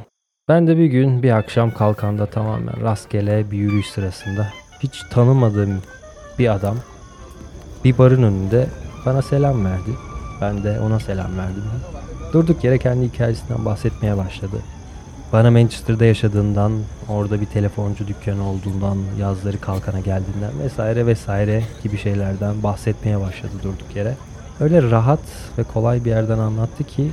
Ben 0.48 0.66
de 0.66 0.78
bir 0.78 0.86
gün 0.86 1.22
bir 1.22 1.30
akşam 1.30 1.70
kalkanda 1.70 2.26
tamamen 2.26 2.82
rastgele 2.82 3.50
bir 3.50 3.58
yürüyüş 3.58 3.90
sırasında 3.90 4.48
hiç 4.82 5.02
tanımadığım 5.10 5.82
bir 6.38 6.54
adam 6.54 6.76
bir 7.84 7.98
barın 7.98 8.22
önünde 8.22 8.66
bana 9.06 9.22
selam 9.22 9.64
verdi. 9.64 9.90
Ben 10.40 10.64
de 10.64 10.80
ona 10.80 11.00
selam 11.00 11.38
verdim. 11.38 11.62
Durduk 12.32 12.64
yere 12.64 12.78
kendi 12.78 13.06
hikayesinden 13.06 13.64
bahsetmeye 13.64 14.16
başladı. 14.16 14.56
Bana 15.32 15.50
Manchester'da 15.50 16.04
yaşadığından, 16.04 16.72
orada 17.08 17.40
bir 17.40 17.46
telefoncu 17.46 18.06
dükkanı 18.06 18.48
olduğundan, 18.50 18.98
yazları 19.20 19.60
kalkana 19.60 20.00
geldiğinden 20.00 20.58
vesaire 20.64 21.06
vesaire 21.06 21.62
gibi 21.82 21.98
şeylerden 21.98 22.62
bahsetmeye 22.62 23.20
başladı 23.20 23.52
durduk 23.62 23.96
yere. 23.96 24.14
Öyle 24.60 24.90
rahat 24.90 25.20
ve 25.58 25.62
kolay 25.62 26.04
bir 26.04 26.10
yerden 26.10 26.38
anlattı 26.38 26.84
ki 26.84 27.10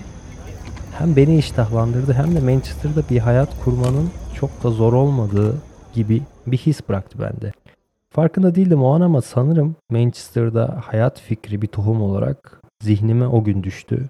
hem 0.99 1.15
beni 1.15 1.37
iştahlandırdı 1.37 2.13
hem 2.13 2.35
de 2.35 2.39
Manchester'da 2.39 3.09
bir 3.09 3.19
hayat 3.19 3.63
kurmanın 3.63 4.09
çok 4.35 4.63
da 4.63 4.69
zor 4.69 4.93
olmadığı 4.93 5.55
gibi 5.93 6.21
bir 6.47 6.57
his 6.57 6.89
bıraktı 6.89 7.19
bende. 7.19 7.51
Farkında 8.09 8.55
değildim 8.55 8.83
o 8.83 8.93
an 8.93 9.01
ama 9.01 9.21
sanırım 9.21 9.75
Manchester'da 9.91 10.81
hayat 10.85 11.19
fikri 11.19 11.61
bir 11.61 11.67
tohum 11.67 12.01
olarak 12.01 12.61
zihnime 12.81 13.27
o 13.27 13.43
gün 13.43 13.63
düştü. 13.63 14.09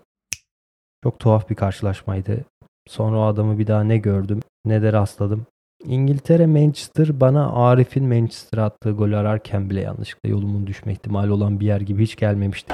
Çok 1.04 1.20
tuhaf 1.20 1.50
bir 1.50 1.56
karşılaşmaydı. 1.56 2.46
Sonra 2.88 3.18
o 3.18 3.22
adamı 3.22 3.60
bir 3.60 3.68
daha 3.68 3.84
ne 3.84 3.98
gördüm 3.98 4.40
ne 4.66 4.82
de 4.82 4.94
rastladım. 4.94 5.46
İngiltere 5.86 6.46
Manchester 6.46 7.20
bana 7.20 7.52
Arif'in 7.52 8.08
Manchester'a 8.08 8.66
attığı 8.66 8.92
golü 8.92 9.18
ararken 9.18 9.70
bile 9.70 9.82
yanlışlıkla 9.82 10.30
yolumun 10.30 10.68
düşme 10.68 10.92
ihtimali 10.92 11.32
olan 11.32 11.60
bir 11.60 11.66
yer 11.66 11.82
gibi 11.82 12.04
hiç 12.04 12.16
gelmemişti. 12.16 12.74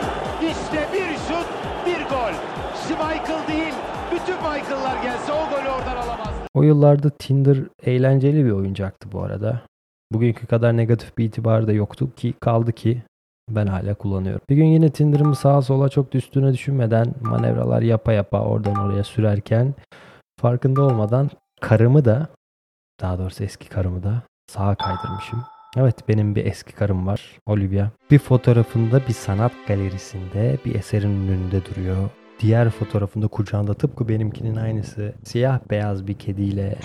O 6.60 6.63
yıllarda 6.63 7.10
Tinder 7.10 7.58
eğlenceli 7.84 8.46
bir 8.46 8.51
oyuncaktı 8.51 9.12
bu 9.12 9.22
arada. 9.22 9.62
Bugünkü 10.12 10.48
kadar 10.48 10.78
negatif 10.78 11.18
bir 11.18 11.25
itibarı 11.25 11.68
da 11.68 11.74
yoktu 11.74 12.16
ki 12.16 12.34
kaldı 12.39 12.72
ki 12.72 13.04
ben 13.50 13.68
hala 13.68 13.94
kullanıyorum. 13.94 14.42
Bir 14.50 14.56
gün 14.56 14.66
yine 14.66 14.89
Tinder'ımı 14.89 15.36
sağa 15.36 15.62
sola 15.62 15.89
çok 15.89 16.16
üstüne 16.16 16.54
düşünmeden 16.54 17.13
manevralar 17.22 17.82
yapa 17.82 18.13
yapa 18.13 18.39
oradan 18.39 18.75
oraya 18.75 19.04
sürerken 19.04 19.74
farkında 20.39 20.82
olmadan 20.82 21.30
karımı 21.62 22.06
da 22.06 22.28
daha 23.01 23.20
doğrusu 23.20 23.44
eski 23.44 23.70
karımı 23.70 24.04
da 24.04 24.22
sağa 24.48 24.75
kaydırmışım. 24.75 25.44
Evet 25.78 26.08
benim 26.08 26.36
bir 26.36 26.46
eski 26.46 26.74
karım 26.74 27.08
var 27.08 27.38
Olivia. 27.46 27.88
Bir 28.12 28.20
fotoğrafında 28.20 29.08
bir 29.08 29.13
sanat 29.13 29.51
galerisinde 29.68 30.58
bir 30.66 30.75
eserin 30.75 31.28
önünde 31.28 31.66
duruyor. 31.66 32.10
Diğer 32.39 32.69
fotoğrafında 32.69 33.27
kucağında 33.27 33.74
tıpkı 33.74 34.10
benimkinin 34.10 34.55
aynısı 34.55 35.13
siyah 35.24 35.60
beyaz 35.69 36.08
bir 36.08 36.13
kediyle 36.13 36.75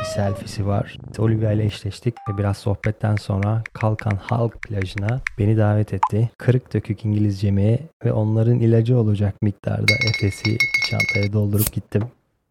bir 0.00 0.04
selfiesi 0.04 0.66
var. 0.66 0.98
Olivia 1.18 1.52
ile 1.52 1.64
eşleştik 1.64 2.14
ve 2.28 2.38
biraz 2.38 2.56
sohbetten 2.56 3.16
sonra 3.16 3.62
Kalkan 3.72 4.16
Halk 4.16 4.62
plajına 4.62 5.20
beni 5.38 5.56
davet 5.56 5.94
etti. 5.94 6.30
Kırık 6.38 6.74
dökük 6.74 7.04
İngilizcemi 7.04 7.78
ve 8.04 8.12
onların 8.12 8.58
ilacı 8.58 8.98
olacak 8.98 9.42
miktarda 9.42 9.92
Efes'i 10.08 10.58
çantaya 10.90 11.32
doldurup 11.32 11.72
gittim. 11.72 12.02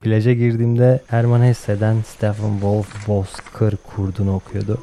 Plaja 0.01 0.33
girdiğimde 0.33 0.99
Herman 1.07 1.41
Hesse'den 1.41 2.01
Stephen 2.01 2.51
Wolf 2.51 3.07
Bozkır 3.07 3.75
kurdunu 3.75 4.35
okuyordu. 4.35 4.79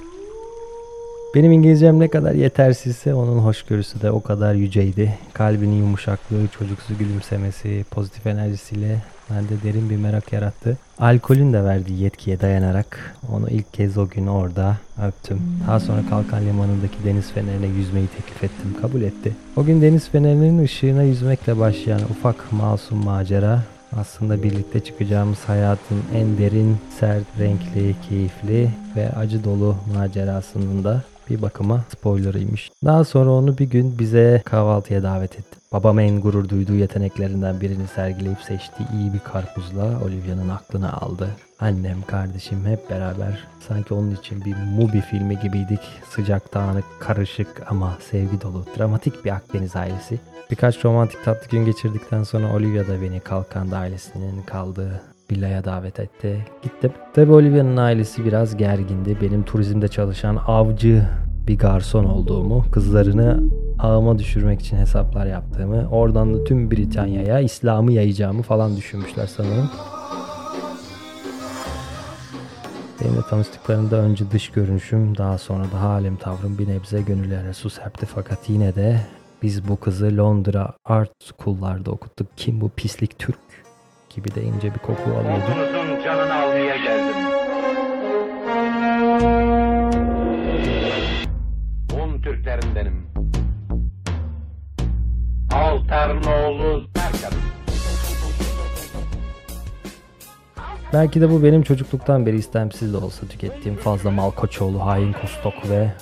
Benim 1.37 1.53
İngilizcem 1.53 2.01
ne 2.01 2.09
kadar 2.09 2.35
yetersizse 2.35 3.15
onun 3.15 3.39
hoşgörüsü 3.39 4.03
de 4.03 4.11
o 4.11 4.23
kadar 4.23 4.55
yüceydi. 4.55 5.19
Kalbinin 5.33 5.77
yumuşaklığı, 5.77 6.49
çocuksu 6.59 6.99
gülümsemesi, 6.99 7.85
pozitif 7.91 8.27
enerjisiyle 8.27 9.03
bende 9.31 9.63
derin 9.65 9.91
bir 9.91 9.97
merak 9.97 10.33
yarattı. 10.33 10.79
Alkolün 10.99 11.53
de 11.53 11.65
verdiği 11.65 12.03
yetkiye 12.03 12.41
dayanarak 12.41 13.17
onu 13.33 13.51
ilk 13.51 13.75
kez 13.75 13.99
o 13.99 14.09
gün 14.09 14.27
orada 14.27 14.77
öptüm. 15.09 15.41
Daha 15.67 15.81
sonra 15.81 16.01
Kalkan 16.11 16.47
Limanı'ndaki 16.47 17.05
deniz 17.05 17.33
fenerine 17.33 17.67
yüzmeyi 17.67 18.07
teklif 18.07 18.45
ettim. 18.45 18.77
Kabul 18.81 19.03
etti. 19.03 19.33
O 19.57 19.65
gün 19.65 19.83
deniz 19.83 20.09
fenerinin 20.09 20.65
ışığına 20.65 21.03
yüzmekle 21.03 21.59
başlayan 21.59 22.01
ufak 22.11 22.53
masum 22.53 23.05
macera 23.05 23.63
aslında 23.97 24.43
birlikte 24.43 24.81
çıkacağımız 24.81 25.39
hayatın 25.39 26.03
en 26.15 26.39
derin, 26.39 26.77
sert, 27.01 27.25
renkli, 27.39 27.95
keyifli 28.09 28.71
ve 28.97 29.11
acı 29.11 29.45
dolu 29.45 29.77
macerasının 29.95 30.85
da 30.85 31.03
bir 31.31 31.43
bakıma 31.43 31.85
spoilerıymış. 31.93 32.71
Daha 32.85 33.05
sonra 33.05 33.31
onu 33.31 33.59
bir 33.59 33.71
gün 33.71 33.99
bize 33.99 34.43
kahvaltıya 34.45 35.03
davet 35.03 35.39
etti. 35.39 35.57
Babam 35.73 35.99
en 35.99 36.21
gurur 36.21 36.49
duyduğu 36.49 36.75
yeteneklerinden 36.75 37.61
birini 37.61 37.87
sergileyip 37.87 38.41
seçtiği 38.41 38.89
iyi 38.93 39.13
bir 39.13 39.19
karpuzla 39.19 40.01
Olivia'nın 40.05 40.49
aklını 40.49 40.93
aldı. 40.93 41.29
Annem, 41.61 42.03
kardeşim 42.03 42.67
hep 42.67 42.91
beraber 42.91 43.45
sanki 43.69 43.95
onun 43.95 44.15
için 44.15 44.45
bir 44.45 44.57
movie 44.57 45.01
filmi 45.01 45.39
gibiydik. 45.39 45.81
Sıcak, 46.11 46.55
dağınık, 46.55 46.85
karışık 47.01 47.63
ama 47.69 47.99
sevgi 48.11 48.41
dolu, 48.41 48.65
dramatik 48.79 49.25
bir 49.25 49.31
Akdeniz 49.31 49.77
ailesi. 49.77 50.21
Birkaç 50.51 50.85
romantik 50.85 51.25
tatlı 51.25 51.49
gün 51.49 51.65
geçirdikten 51.65 52.23
sonra 52.23 52.53
Olivia 52.53 52.87
da 52.87 53.03
beni 53.03 53.21
Kalkanda 53.21 53.79
ailesinin 53.79 54.43
kaldığı 54.43 55.03
villaya 55.31 55.65
davet 55.65 56.01
etti. 56.01 56.47
Gittim. 56.63 56.93
Tabi 57.15 57.33
Olivia'nın 57.33 57.77
ailesi 57.77 58.25
biraz 58.25 58.57
gergindi. 58.57 59.19
Benim 59.21 59.43
turizmde 59.43 59.89
çalışan 59.89 60.37
avcı 60.47 61.09
bir 61.49 61.59
garson 61.59 62.05
olduğumu, 62.05 62.65
kızlarını 62.73 63.43
ağıma 63.79 64.19
düşürmek 64.19 64.61
için 64.61 64.77
hesaplar 64.77 65.27
yaptığımı, 65.27 65.89
oradan 65.91 66.35
da 66.35 66.45
tüm 66.45 66.71
Britanya'ya 66.71 67.41
İslam'ı 67.41 67.93
yayacağımı 67.93 68.43
falan 68.43 68.77
düşünmüşler 68.77 69.27
sanırım. 69.27 69.71
Benimle 73.01 73.23
tanıştıklarında 73.31 73.97
önce 73.97 74.31
dış 74.31 74.51
görünüşüm, 74.51 75.17
daha 75.17 75.39
sonra 75.39 75.65
da 75.73 75.81
halim 75.81 76.17
tavrım 76.17 76.59
bir 76.59 76.69
nebze 76.69 77.03
gönüllere 77.03 77.53
su 77.53 77.71
serpti 77.71 78.07
fakat 78.07 78.39
yine 78.49 78.75
de 78.75 79.01
biz 79.43 79.69
bu 79.69 79.77
kızı 79.77 80.17
Londra 80.17 80.73
Art 80.85 81.11
School'larda 81.25 81.91
okuttuk. 81.91 82.27
Kim 82.37 82.61
bu 82.61 82.69
pislik 82.69 83.19
Türk 83.19 83.39
gibi 84.17 84.35
de 84.35 84.43
ince 84.43 84.75
bir 84.75 84.79
koku 84.79 85.11
alıyordu. 85.11 85.43
Okulunuzun 85.43 86.05
canını 86.05 86.35
almaya 86.35 86.77
geldim. 86.77 87.17
Un 92.03 92.21
Türklerindenim. 92.23 93.07
Altarnoğlu 95.53 96.87
Serkan. 96.97 97.33
Belki 100.93 101.21
de 101.21 101.31
bu 101.31 101.43
benim 101.43 101.63
çocukluktan 101.63 102.27
beri 102.27 102.37
istemsiz 102.37 102.93
de 102.93 102.97
olsa 102.97 103.27
tükettiğim 103.27 103.79
fazla 103.79 104.11
Malkoçoğlu, 104.11 104.87
Hain 104.87 105.13
Kustok 105.13 105.71
ve 105.71 105.93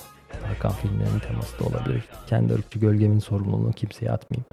Tarkan 0.43 0.73
filmlerinin 0.73 1.19
teması 1.19 1.59
da 1.61 1.65
olabilir. 1.65 2.05
Kendi 2.27 2.55
ırkçı 2.55 2.79
gölgemin 2.79 3.19
sorumluluğunu 3.19 3.73
kimseye 3.73 4.11
atmayayım. 4.13 4.47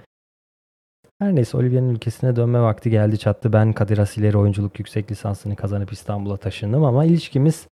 Her 1.22 1.36
neyse 1.36 1.58
Olivia'nın 1.58 1.90
ülkesine 1.90 2.36
dönme 2.36 2.62
vakti 2.62 2.90
geldi 2.90 3.18
çattı. 3.18 3.54
Ben 3.54 3.74
Kadir 3.74 3.98
Asileri 3.98 4.38
oyunculuk 4.38 4.80
yüksek 4.80 5.12
lisansını 5.12 5.56
kazanıp 5.56 5.92
İstanbul'a 5.94 6.38
taşındım 6.38 6.84
ama 6.84 7.06
ilişkimiz 7.06 7.68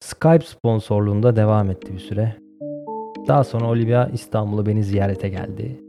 Skype 0.00 0.44
sponsorluğunda 0.46 1.36
devam 1.36 1.70
etti 1.70 1.92
bir 1.92 1.98
süre. 1.98 2.36
Daha 3.28 3.44
sonra 3.44 3.66
Olivia 3.66 4.06
İstanbul'a 4.06 4.66
beni 4.66 4.84
ziyarete 4.84 5.28
geldi. 5.28 5.80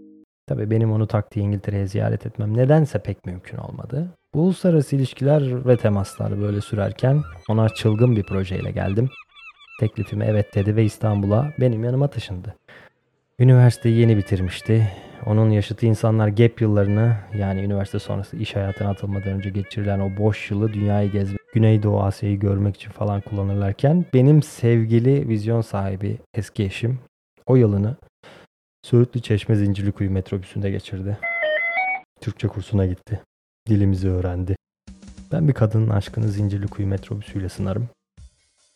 Tabii 0.47 0.71
benim 0.71 0.91
onu 0.91 1.07
taktiği 1.07 1.39
İngiltere'ye 1.39 1.87
ziyaret 1.87 2.25
etmem 2.25 2.57
nedense 2.57 2.99
pek 2.99 3.25
mümkün 3.25 3.57
olmadı. 3.57 4.07
Bu 4.33 4.41
uluslararası 4.41 4.95
ilişkiler 4.95 5.67
ve 5.67 5.77
temaslar 5.77 6.41
böyle 6.41 6.61
sürerken 6.61 7.21
ona 7.49 7.69
çılgın 7.69 8.15
bir 8.15 8.23
projeyle 8.23 8.71
geldim. 8.71 9.09
Teklifime 9.79 10.25
evet 10.25 10.55
dedi 10.55 10.75
ve 10.75 10.83
İstanbul'a 10.83 11.53
benim 11.59 11.83
yanıma 11.83 12.07
taşındı. 12.07 12.55
Üniversiteyi 13.39 13.97
yeni 13.97 14.17
bitirmişti. 14.17 14.91
Onun 15.25 15.49
yaşıtı 15.49 15.85
insanlar 15.85 16.27
gap 16.27 16.61
yıllarını 16.61 17.15
yani 17.37 17.61
üniversite 17.61 17.99
sonrası 17.99 18.37
iş 18.37 18.55
hayatına 18.55 18.89
atılmadan 18.89 19.29
önce 19.29 19.49
geçirilen 19.49 19.99
o 19.99 20.17
boş 20.17 20.51
yılı 20.51 20.73
dünyayı 20.73 21.11
gezmek, 21.11 21.39
Güneydoğu 21.53 22.03
Asya'yı 22.03 22.39
görmek 22.39 22.75
için 22.75 22.89
falan 22.91 23.21
kullanırlarken 23.21 24.05
benim 24.13 24.43
sevgili 24.43 25.27
vizyon 25.27 25.61
sahibi 25.61 26.17
eski 26.33 26.63
eşim 26.63 26.99
o 27.45 27.55
yılını 27.55 27.95
Söğütlü 28.83 29.21
Çeşme 29.21 29.55
Zincirlikuyu 29.55 30.11
metrobüsünde 30.11 30.71
geçirdi. 30.71 31.17
Türkçe 32.21 32.47
kursuna 32.47 32.85
gitti. 32.85 33.21
Dilimizi 33.67 34.09
öğrendi. 34.09 34.55
Ben 35.31 35.47
bir 35.47 35.53
kadının 35.53 35.89
aşkını 35.89 36.27
Zincirlikuyu 36.27 36.87
metrobüsüyle 36.87 37.49
sınarım. 37.49 37.89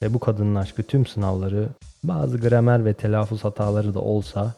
Ve 0.04 0.14
bu 0.14 0.20
kadının 0.20 0.56
aşkı 0.56 0.84
tüm 0.84 1.06
sınavları, 1.06 1.70
bazı 2.04 2.38
gramer 2.38 2.86
ve 2.86 2.94
telaffuz 2.94 3.44
hataları 3.44 3.94
da 3.94 4.00
olsa 4.00 4.54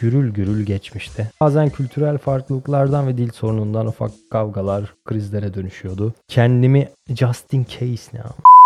gürül 0.00 0.32
gürül 0.32 0.66
geçmişti. 0.66 1.30
Bazen 1.40 1.68
kültürel 1.68 2.18
farklılıklardan 2.18 3.06
ve 3.06 3.18
dil 3.18 3.30
sorunundan 3.32 3.86
ufak 3.86 4.10
kavgalar, 4.30 4.94
krizlere 5.04 5.54
dönüşüyordu. 5.54 6.14
Kendimi 6.28 6.88
just 7.08 7.54
in 7.54 7.64
case 7.64 8.16
ne 8.16 8.20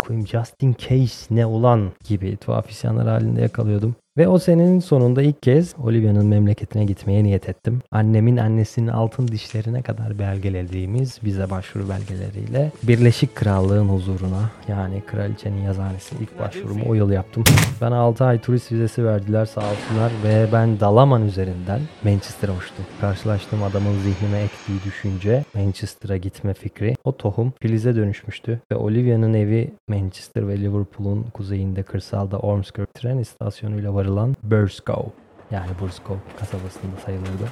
koyayım 0.05 0.26
just 0.26 0.62
in 0.62 0.75
case 0.79 1.35
ne 1.35 1.47
olan 1.47 1.93
gibi 2.05 2.37
tuhaf 2.37 2.71
isyanlar 2.71 3.09
halinde 3.09 3.41
yakalıyordum. 3.41 3.97
Ve 4.18 4.28
o 4.28 4.38
senenin 4.38 4.80
sonunda 4.80 5.23
ilk 5.23 5.42
kez 5.42 5.75
Olivia'nın 5.83 6.26
memleketine 6.26 6.85
gitmeye 6.85 7.25
niyet 7.25 7.49
ettim. 7.49 7.83
Annemin 7.90 8.37
annesinin 8.37 8.88
altın 8.88 9.28
dişlerine 9.28 9.83
kadar 9.83 10.18
belgelediğimiz 10.18 11.25
vize 11.25 11.50
başvuru 11.50 11.88
belgeleriyle 11.88 12.73
Birleşik 12.83 13.35
Krallığın 13.35 13.88
huzuruna 13.88 14.50
yani 14.68 15.02
kraliçenin 15.06 15.62
yazhanesine 15.62 16.18
ilk 16.23 16.40
başvurumu 16.40 16.85
o 16.88 16.94
yıl 16.94 17.11
yaptım. 17.11 17.44
Bana 17.80 17.97
6 17.97 18.25
ay 18.25 18.40
turist 18.40 18.73
vizesi 18.73 19.04
verdiler 19.04 19.47
sağ 19.47 19.61
olsunlar 19.61 20.12
ve 20.25 20.47
ben 20.52 20.80
Dalaman 20.80 21.26
üzerinden 21.26 21.80
Manchester'a 22.04 22.52
uçtum. 22.52 22.85
Karşılaştığım 23.00 23.62
adamın 23.62 23.99
zihnime 23.99 24.38
ektiği 24.38 24.83
düşünce 24.85 25.44
Manchester'a 25.54 26.16
gitme 26.16 26.54
fikri 26.54 26.94
o 27.04 27.16
tohum 27.16 27.52
filize 27.61 27.97
dönüşmüştü 27.97 28.61
ve 28.73 28.76
Olivia'nın 28.76 29.35
evi 29.35 29.71
Manchester 29.88 30.49
ve 30.49 30.61
Liverpool'un 30.61 31.23
kuzeyinde 31.23 31.83
kırsalda 31.83 32.38
Ormskirk 32.38 32.94
tren 32.94 33.18
istasyonuyla 33.18 34.03
varılan 34.04 34.37
Burskow 34.42 35.11
yani 35.50 35.70
Burskow 35.80 36.16
kasabasında 36.38 36.96
sayılırdı. 37.06 37.49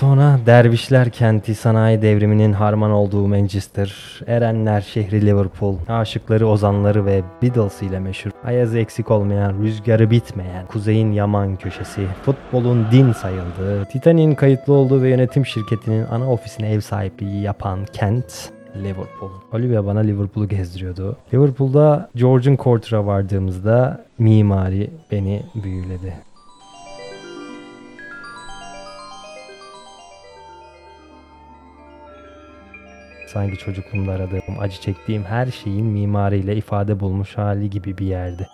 Sonra 0.00 0.38
Dervişler 0.46 1.10
kenti 1.10 1.54
sanayi 1.54 2.02
devriminin 2.02 2.52
harman 2.52 2.90
olduğu 2.90 3.28
Manchester, 3.28 4.20
Erenler 4.26 4.80
şehri 4.80 5.26
Liverpool, 5.26 5.76
aşıkları 5.88 6.46
ozanları 6.46 7.06
ve 7.06 7.22
Beatles 7.42 7.82
ile 7.82 7.98
meşhur, 7.98 8.30
ayazı 8.44 8.78
eksik 8.78 9.10
olmayan, 9.10 9.62
rüzgarı 9.62 10.10
bitmeyen, 10.10 10.66
kuzeyin 10.66 11.12
yaman 11.12 11.56
köşesi, 11.56 12.06
futbolun 12.24 12.86
din 12.92 13.12
sayıldığı, 13.12 13.84
Titanic'in 13.84 14.34
kayıtlı 14.34 14.72
olduğu 14.72 15.02
ve 15.02 15.08
yönetim 15.08 15.46
şirketinin 15.46 16.06
ana 16.10 16.32
ofisine 16.32 16.72
ev 16.72 16.80
sahipliği 16.80 17.42
yapan 17.42 17.84
kent, 17.92 18.50
Liverpool. 18.84 19.30
Olivia 19.52 19.86
bana 19.86 20.00
Liverpool'u 20.00 20.48
gezdiriyordu. 20.48 21.16
Liverpool'da 21.34 22.10
Georgian 22.14 22.56
Quarter'a 22.56 23.06
vardığımızda 23.06 24.04
mimari 24.18 24.90
beni 25.10 25.42
büyüledi. 25.54 26.14
Sanki 33.26 33.58
çocukluğumda 33.58 34.12
aradığım, 34.12 34.60
acı 34.60 34.80
çektiğim 34.80 35.24
her 35.24 35.46
şeyin 35.46 35.86
mimariyle 35.86 36.56
ifade 36.56 37.00
bulmuş 37.00 37.38
hali 37.38 37.70
gibi 37.70 37.98
bir 37.98 38.06
yerdi. 38.06 38.48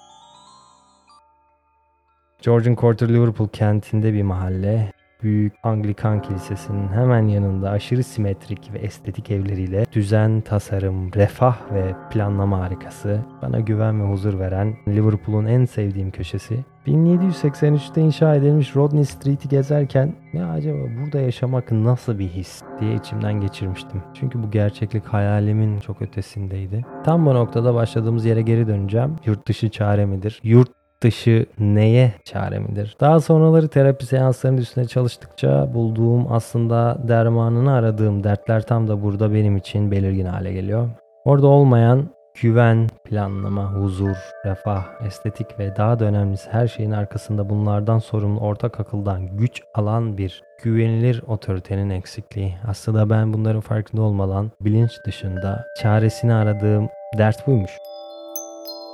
Georgian 2.42 2.74
Quarter 2.74 3.08
Liverpool 3.08 3.48
kentinde 3.48 4.12
bir 4.12 4.22
mahalle. 4.22 4.92
Büyük 5.22 5.52
Anglikan 5.62 6.22
Kilisesi'nin 6.22 6.88
hemen 6.88 7.28
yanında 7.28 7.70
aşırı 7.70 8.02
simetrik 8.02 8.72
ve 8.72 8.78
estetik 8.78 9.30
evleriyle 9.30 9.86
düzen, 9.92 10.40
tasarım, 10.40 11.12
refah 11.12 11.56
ve 11.72 11.94
planlama 12.10 12.60
harikası 12.60 13.20
bana 13.42 13.60
güven 13.60 14.00
ve 14.00 14.12
huzur 14.12 14.38
veren 14.38 14.76
Liverpool'un 14.88 15.46
en 15.46 15.64
sevdiğim 15.64 16.10
köşesi. 16.10 16.64
1783'te 16.86 18.00
inşa 18.00 18.34
edilmiş 18.34 18.76
Rodney 18.76 19.04
Street'i 19.04 19.48
gezerken 19.48 20.14
ya 20.32 20.50
acaba 20.50 20.78
burada 21.00 21.20
yaşamak 21.20 21.72
nasıl 21.72 22.18
bir 22.18 22.28
his 22.28 22.62
diye 22.80 22.94
içimden 22.94 23.40
geçirmiştim. 23.40 24.02
Çünkü 24.14 24.42
bu 24.42 24.50
gerçeklik 24.50 25.04
hayalimin 25.04 25.78
çok 25.78 26.02
ötesindeydi. 26.02 26.84
Tam 27.04 27.26
bu 27.26 27.34
noktada 27.34 27.74
başladığımız 27.74 28.24
yere 28.24 28.42
geri 28.42 28.66
döneceğim. 28.66 29.16
Yurt 29.26 29.48
dışı 29.48 29.70
çare 29.70 30.06
midir? 30.06 30.40
Yurt 30.42 30.68
dışı 31.04 31.46
neye 31.58 32.12
çare 32.24 32.58
midir? 32.58 32.96
Daha 33.00 33.20
sonraları 33.20 33.68
terapi 33.68 34.06
seanslarının 34.06 34.60
üstüne 34.60 34.84
çalıştıkça 34.84 35.74
bulduğum 35.74 36.32
aslında 36.32 36.98
dermanını 37.08 37.72
aradığım 37.72 38.24
dertler 38.24 38.62
tam 38.62 38.88
da 38.88 39.02
burada 39.02 39.34
benim 39.34 39.56
için 39.56 39.90
belirgin 39.90 40.26
hale 40.26 40.52
geliyor. 40.52 40.88
Orada 41.24 41.46
olmayan 41.46 42.08
güven, 42.42 42.88
planlama, 43.04 43.72
huzur, 43.72 44.16
refah, 44.44 44.84
estetik 45.06 45.58
ve 45.58 45.76
daha 45.76 45.98
da 45.98 46.04
önemlisi 46.04 46.50
her 46.50 46.68
şeyin 46.68 46.90
arkasında 46.90 47.50
bunlardan 47.50 47.98
sorumlu 47.98 48.40
ortak 48.40 48.80
akıldan 48.80 49.36
güç 49.36 49.62
alan 49.74 50.18
bir 50.18 50.42
güvenilir 50.62 51.22
otoritenin 51.26 51.90
eksikliği. 51.90 52.54
Aslında 52.68 53.10
ben 53.10 53.32
bunların 53.32 53.60
farkında 53.60 54.02
olmadan 54.02 54.50
bilinç 54.60 54.90
dışında 55.06 55.64
çaresini 55.82 56.34
aradığım 56.34 56.88
dert 57.18 57.46
buymuş. 57.46 57.70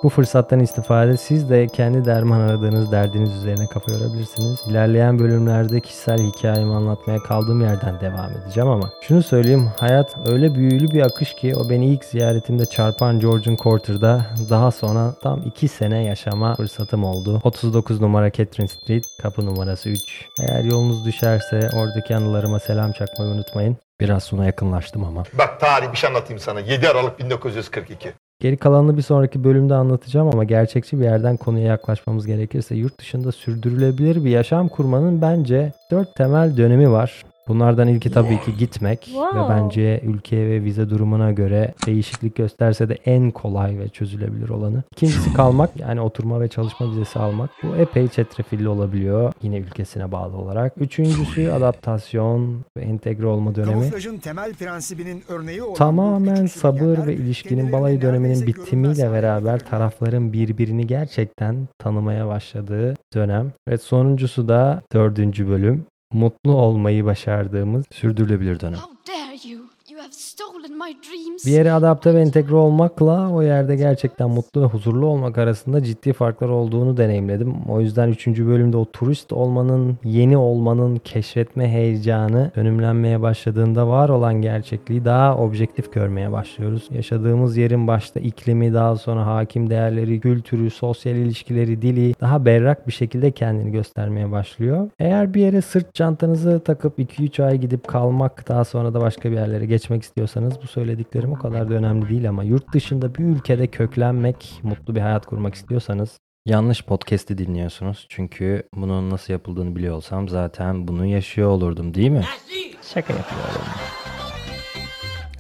Bu 0.02 0.09
fırsattan 0.09 0.61
istifade 0.61 1.16
siz 1.16 1.50
de 1.50 1.66
kendi 1.66 2.04
derman 2.04 2.40
aradığınız 2.40 2.92
derdiniz 2.92 3.37
üzerine 3.37 3.66
kafa 3.66 3.92
yorabilirsiniz. 3.92 4.61
İlerleyen 4.66 5.19
bölümlerde 5.19 5.80
kişisel 5.80 6.19
hikayemi 6.19 6.75
anlatmaya 6.75 7.19
kaldığım 7.19 7.61
yerden 7.61 8.00
devam 8.00 8.30
edeceğim 8.30 8.69
ama 8.69 8.90
şunu 9.00 9.23
söyleyeyim 9.23 9.71
hayat 9.80 10.16
öyle 10.26 10.54
büyülü 10.54 10.90
bir 10.90 11.02
akış 11.02 11.35
ki 11.35 11.57
o 11.57 11.71
beni 11.71 11.87
ilk 11.87 12.04
ziyaretimde 12.04 12.66
çarpan 12.66 13.21
Georgian 13.21 13.57
Quarter'da 13.57 14.26
daha 14.50 14.71
sonra 14.71 15.14
tam 15.23 15.42
2 15.42 15.69
sene 15.69 16.04
yaşama 16.04 16.54
fırsatım 16.54 17.04
oldu. 17.04 17.40
39 17.45 18.00
numara 18.00 18.33
Catherine 18.33 18.69
Street 18.69 19.04
kapı 19.23 19.47
numarası 19.47 19.88
3. 19.88 20.00
Eğer 20.40 20.64
yolunuz 20.64 21.04
düşerse 21.04 21.71
oradaki 21.76 22.16
anılarıma 22.16 22.61
selam 22.61 22.92
çakmayı 22.92 23.30
unutmayın. 23.30 23.76
Biraz 24.00 24.25
sona 24.25 24.47
yakınlaştım 24.47 25.04
ama. 25.04 25.23
Bak 25.38 25.61
tarih 25.61 25.92
bir 25.92 25.97
şey 25.97 26.09
anlatayım 26.09 26.40
sana. 26.40 26.61
7 26.61 26.88
Aralık 26.88 27.19
1942. 27.19 28.12
Geri 28.41 28.57
kalanını 28.57 28.97
bir 28.97 29.03
sonraki 29.03 29.45
bölümde 29.45 29.75
anlatacağım 29.75 30.29
ama 30.29 30.45
gerçekçi 30.45 30.99
bir 30.99 31.05
yerden 31.05 31.37
konuya 31.37 31.67
yaklaşmamız 31.67 32.27
gerekirse 32.27 32.75
yurt 32.75 32.99
dışında 32.99 33.33
sürdürülebilir 33.33 34.25
bir 34.25 34.31
yaşam 34.31 34.69
kurmanın 34.69 35.23
bence 35.23 35.73
dört 35.91 36.15
temel 36.15 36.57
dönemi 36.57 36.91
var. 36.91 37.25
Bunlardan 37.49 37.89
ilki 37.89 38.11
tabii 38.11 38.41
ki 38.41 38.57
gitmek 38.59 39.01
Wow. 39.01 39.39
ve 39.41 39.49
bence 39.49 40.01
ülke 40.05 40.37
ve 40.37 40.63
vize 40.63 40.91
durumuna 40.91 41.33
göre 41.33 41.75
değişiklik 41.87 42.37
gösterse 42.37 42.89
de 42.89 42.95
en 43.05 43.31
kolay 43.31 43.79
ve 43.79 43.89
çözülebilir 43.89 44.49
olanı. 44.49 44.83
İkincisi 44.93 45.33
kalmak 45.35 45.81
yani 45.81 46.01
oturma 46.01 46.41
ve 46.41 46.49
çalışma 46.49 46.91
vizesi 46.91 47.19
almak. 47.19 47.51
Bu 47.63 47.77
epey 47.77 48.09
çetrefilli 48.09 48.69
olabiliyor 48.69 49.33
yine 49.43 49.59
ülkesine 49.59 50.13
bağlı 50.13 50.37
olarak. 50.37 50.73
Üçüncüsü 50.77 51.51
adaptasyon 51.51 52.61
ve 52.77 52.81
entegre 52.81 53.27
olma 53.27 53.55
dönemi. 53.55 53.91
Temel 54.23 54.55
prensibinin 54.55 55.23
örneği 55.29 55.63
olan 55.63 55.75
Tamamen 55.75 56.47
sabır 56.47 57.07
ve 57.07 57.15
ilişkinin 57.15 57.73
balayı 57.73 58.01
döneminin 58.03 58.47
bitimiyle 58.47 59.13
beraber 59.13 59.59
tarafların 59.59 60.33
birbirini 60.33 60.87
gerçekten 60.87 61.69
tanımaya 61.79 62.27
başladığı 62.29 62.95
dönem. 63.15 63.53
Ve 63.69 63.79
sonuncusu 63.79 64.49
da 64.49 64.83
dördüncü 64.93 65.49
bölüm. 65.49 65.85
Mutlu 66.12 66.52
olmayı 66.52 67.05
başardığımız 67.05 67.85
sürdürülebilir 67.90 68.61
dönem. 68.61 68.79
Bir 71.47 71.50
yere 71.50 71.73
adapte 71.73 72.14
ve 72.14 72.21
entegre 72.21 72.54
olmakla 72.54 73.30
o 73.30 73.42
yerde 73.42 73.76
gerçekten 73.76 74.30
mutlu 74.30 74.62
ve 74.62 74.66
huzurlu 74.66 75.07
olmak 75.07 75.38
arasında 75.38 75.83
ciddi 75.85 76.12
farklar 76.12 76.49
olduğunu 76.49 76.97
deneyimledim. 76.97 77.54
O 77.69 77.80
yüzden 77.80 78.09
3. 78.09 78.26
bölümde 78.26 78.76
o 78.76 78.85
turist 78.85 79.33
olmanın, 79.33 79.99
yeni 80.04 80.36
olmanın 80.36 80.97
keşfetme 80.97 81.69
heyecanı 81.69 82.50
dönümlenmeye 82.56 83.23
başladığında 83.23 83.89
var 83.89 84.08
olan 84.08 84.34
gerçekliği 84.34 85.04
daha 85.04 85.36
objektif 85.36 85.93
görmeye 85.93 86.32
başlıyoruz. 86.32 86.89
Yaşadığımız 86.91 87.56
yerin 87.56 87.86
başta 87.86 88.21
iklimi, 88.21 88.75
daha 88.75 88.97
sonra 88.97 89.26
hakim 89.26 89.71
değerleri, 89.71 90.21
kültürü, 90.21 90.71
sosyal 90.71 91.17
ilişkileri, 91.17 91.82
dili 91.82 92.15
daha 92.21 92.45
berrak 92.45 92.86
bir 92.86 92.93
şekilde 92.93 93.30
kendini 93.30 93.73
göstermeye 93.73 94.30
başlıyor. 94.30 94.91
Eğer 94.99 95.34
bir 95.34 95.41
yere 95.41 95.60
sırt 95.60 95.95
çantanızı 95.95 96.60
takıp 96.60 96.99
2-3 96.99 97.45
ay 97.45 97.58
gidip 97.58 97.89
kalmak, 97.89 98.49
daha 98.49 98.65
sonra 98.65 98.95
da 98.95 99.00
başka 99.00 99.30
bir 99.30 99.36
yerlere 99.36 99.67
geçmek 99.67 99.90
istiyorsanız 99.97 100.63
bu 100.63 100.67
söylediklerim 100.67 101.33
o 101.33 101.39
kadar 101.39 101.71
da 101.71 101.75
önemli 101.75 102.09
değil 102.09 102.29
ama 102.29 102.45
yurt 102.45 102.73
dışında 102.73 103.15
bir 103.15 103.25
ülkede 103.25 103.67
köklenmek, 103.67 104.61
mutlu 104.63 104.95
bir 104.95 105.00
hayat 105.00 105.26
kurmak 105.26 105.55
istiyorsanız 105.55 106.19
Yanlış 106.47 106.85
podcast'i 106.85 107.39
dinliyorsunuz. 107.39 108.07
Çünkü 108.09 108.63
bunun 108.75 109.11
nasıl 109.11 109.33
yapıldığını 109.33 109.76
biliyor 109.76 109.95
olsam 109.95 110.29
zaten 110.29 110.89
bunu 110.89 111.07
yaşıyor 111.07 111.49
olurdum 111.49 111.95
değil 111.95 112.11
mi? 112.11 112.25
Şaka 112.83 113.13
yapıyorum. 113.13 113.61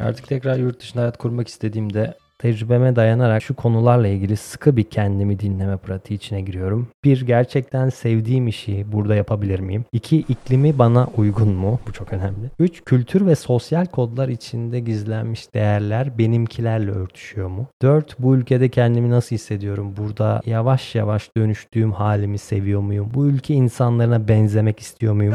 Artık 0.00 0.28
tekrar 0.28 0.58
yurt 0.58 0.80
dışında 0.80 1.02
hayat 1.02 1.16
kurmak 1.16 1.48
istediğimde 1.48 2.14
tecrübeme 2.40 2.96
dayanarak 2.96 3.42
şu 3.42 3.54
konularla 3.54 4.08
ilgili 4.08 4.36
sıkı 4.36 4.76
bir 4.76 4.84
kendimi 4.84 5.40
dinleme 5.40 5.76
pratiği 5.76 6.18
içine 6.18 6.40
giriyorum. 6.40 6.88
Bir, 7.04 7.26
gerçekten 7.26 7.88
sevdiğim 7.88 8.48
işi 8.48 8.92
burada 8.92 9.14
yapabilir 9.14 9.60
miyim? 9.60 9.84
İki, 9.92 10.18
iklimi 10.18 10.78
bana 10.78 11.08
uygun 11.16 11.48
mu? 11.48 11.80
Bu 11.88 11.92
çok 11.92 12.12
önemli. 12.12 12.50
Üç, 12.58 12.84
kültür 12.84 13.26
ve 13.26 13.36
sosyal 13.36 13.86
kodlar 13.86 14.28
içinde 14.28 14.80
gizlenmiş 14.80 15.54
değerler 15.54 16.18
benimkilerle 16.18 16.90
örtüşüyor 16.90 17.48
mu? 17.48 17.66
Dört, 17.82 18.18
bu 18.18 18.36
ülkede 18.36 18.68
kendimi 18.68 19.10
nasıl 19.10 19.36
hissediyorum? 19.36 19.94
Burada 19.96 20.40
yavaş 20.46 20.94
yavaş 20.94 21.36
dönüştüğüm 21.36 21.92
halimi 21.92 22.38
seviyor 22.38 22.80
muyum? 22.80 23.10
Bu 23.14 23.26
ülke 23.26 23.54
insanlarına 23.54 24.28
benzemek 24.28 24.80
istiyor 24.80 25.14
muyum? 25.14 25.34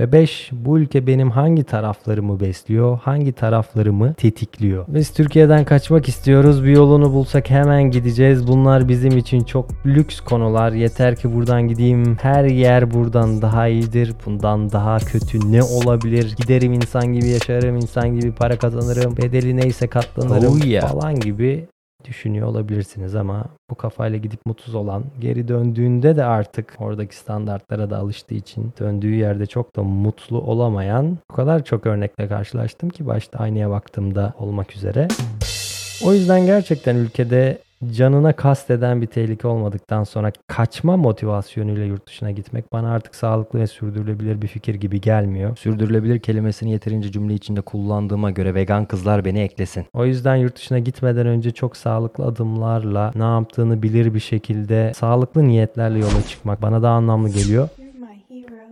Ve 0.00 0.12
5. 0.12 0.50
Bu 0.52 0.78
ülke 0.78 1.06
benim 1.06 1.30
hangi 1.30 1.64
taraflarımı 1.64 2.40
besliyor, 2.40 2.98
hangi 2.98 3.32
taraflarımı 3.32 4.14
tetikliyor? 4.14 4.84
Biz 4.88 5.10
Türkiye'den 5.28 5.64
kaçmak 5.64 6.08
istiyoruz. 6.08 6.64
Bir 6.64 6.70
yolunu 6.70 7.12
bulsak 7.12 7.50
hemen 7.50 7.82
gideceğiz. 7.82 8.48
Bunlar 8.48 8.88
bizim 8.88 9.18
için 9.18 9.40
çok 9.40 9.86
lüks 9.86 10.20
konular. 10.20 10.72
Yeter 10.72 11.16
ki 11.16 11.34
buradan 11.34 11.68
gideyim. 11.68 12.16
Her 12.22 12.44
yer 12.44 12.90
buradan 12.94 13.42
daha 13.42 13.68
iyidir. 13.68 14.14
Bundan 14.26 14.72
daha 14.72 14.98
kötü 14.98 15.52
ne 15.52 15.62
olabilir? 15.62 16.34
Giderim 16.36 16.72
insan 16.72 17.06
gibi 17.06 17.26
yaşarım, 17.28 17.76
insan 17.76 18.20
gibi 18.20 18.32
para 18.32 18.58
kazanırım. 18.58 19.16
Bedeli 19.16 19.56
neyse 19.56 19.86
katlanırım 19.86 20.60
Oh 20.62 20.66
yeah. 20.66 20.88
falan 20.88 21.14
gibi 21.14 21.68
düşünüyor 22.04 22.46
olabilirsiniz 22.46 23.14
ama 23.14 23.44
bu 23.70 23.74
kafayla 23.74 24.18
gidip 24.18 24.46
mutsuz 24.46 24.74
olan 24.74 25.04
geri 25.20 25.48
döndüğünde 25.48 26.16
de 26.16 26.24
artık 26.24 26.74
oradaki 26.78 27.16
standartlara 27.16 27.90
da 27.90 27.98
alıştığı 27.98 28.34
için 28.34 28.72
döndüğü 28.80 29.14
yerde 29.14 29.46
çok 29.46 29.76
da 29.76 29.82
mutlu 29.82 30.40
olamayan 30.40 31.18
o 31.32 31.34
kadar 31.34 31.64
çok 31.64 31.86
örnekle 31.86 32.28
karşılaştım 32.28 32.88
ki 32.88 33.06
başta 33.06 33.38
aynaya 33.38 33.70
baktığımda 33.70 34.32
olmak 34.38 34.76
üzere. 34.76 35.08
O 36.04 36.12
yüzden 36.12 36.46
gerçekten 36.46 36.96
ülkede 36.96 37.58
canına 37.92 38.32
kasteden 38.32 39.02
bir 39.02 39.06
tehlike 39.06 39.48
olmadıktan 39.48 40.04
sonra 40.04 40.32
kaçma 40.46 40.96
motivasyonuyla 40.96 41.84
yurt 41.84 42.06
dışına 42.06 42.30
gitmek 42.30 42.72
bana 42.72 42.92
artık 42.92 43.14
sağlıklı 43.14 43.60
ve 43.60 43.66
sürdürülebilir 43.66 44.42
bir 44.42 44.46
fikir 44.46 44.74
gibi 44.74 45.00
gelmiyor. 45.00 45.56
Sürdürülebilir 45.56 46.18
kelimesini 46.18 46.70
yeterince 46.72 47.12
cümle 47.12 47.34
içinde 47.34 47.60
kullandığıma 47.60 48.30
göre 48.30 48.54
vegan 48.54 48.84
kızlar 48.84 49.24
beni 49.24 49.40
eklesin. 49.40 49.86
O 49.94 50.04
yüzden 50.06 50.36
yurt 50.36 50.56
dışına 50.56 50.78
gitmeden 50.78 51.26
önce 51.26 51.50
çok 51.50 51.76
sağlıklı 51.76 52.24
adımlarla 52.24 53.12
ne 53.14 53.24
yaptığını 53.24 53.82
bilir 53.82 54.14
bir 54.14 54.20
şekilde 54.20 54.92
sağlıklı 54.96 55.48
niyetlerle 55.48 55.98
yola 55.98 56.22
çıkmak 56.28 56.62
bana 56.62 56.82
daha 56.82 56.94
anlamlı 56.94 57.28
geliyor. 57.28 57.68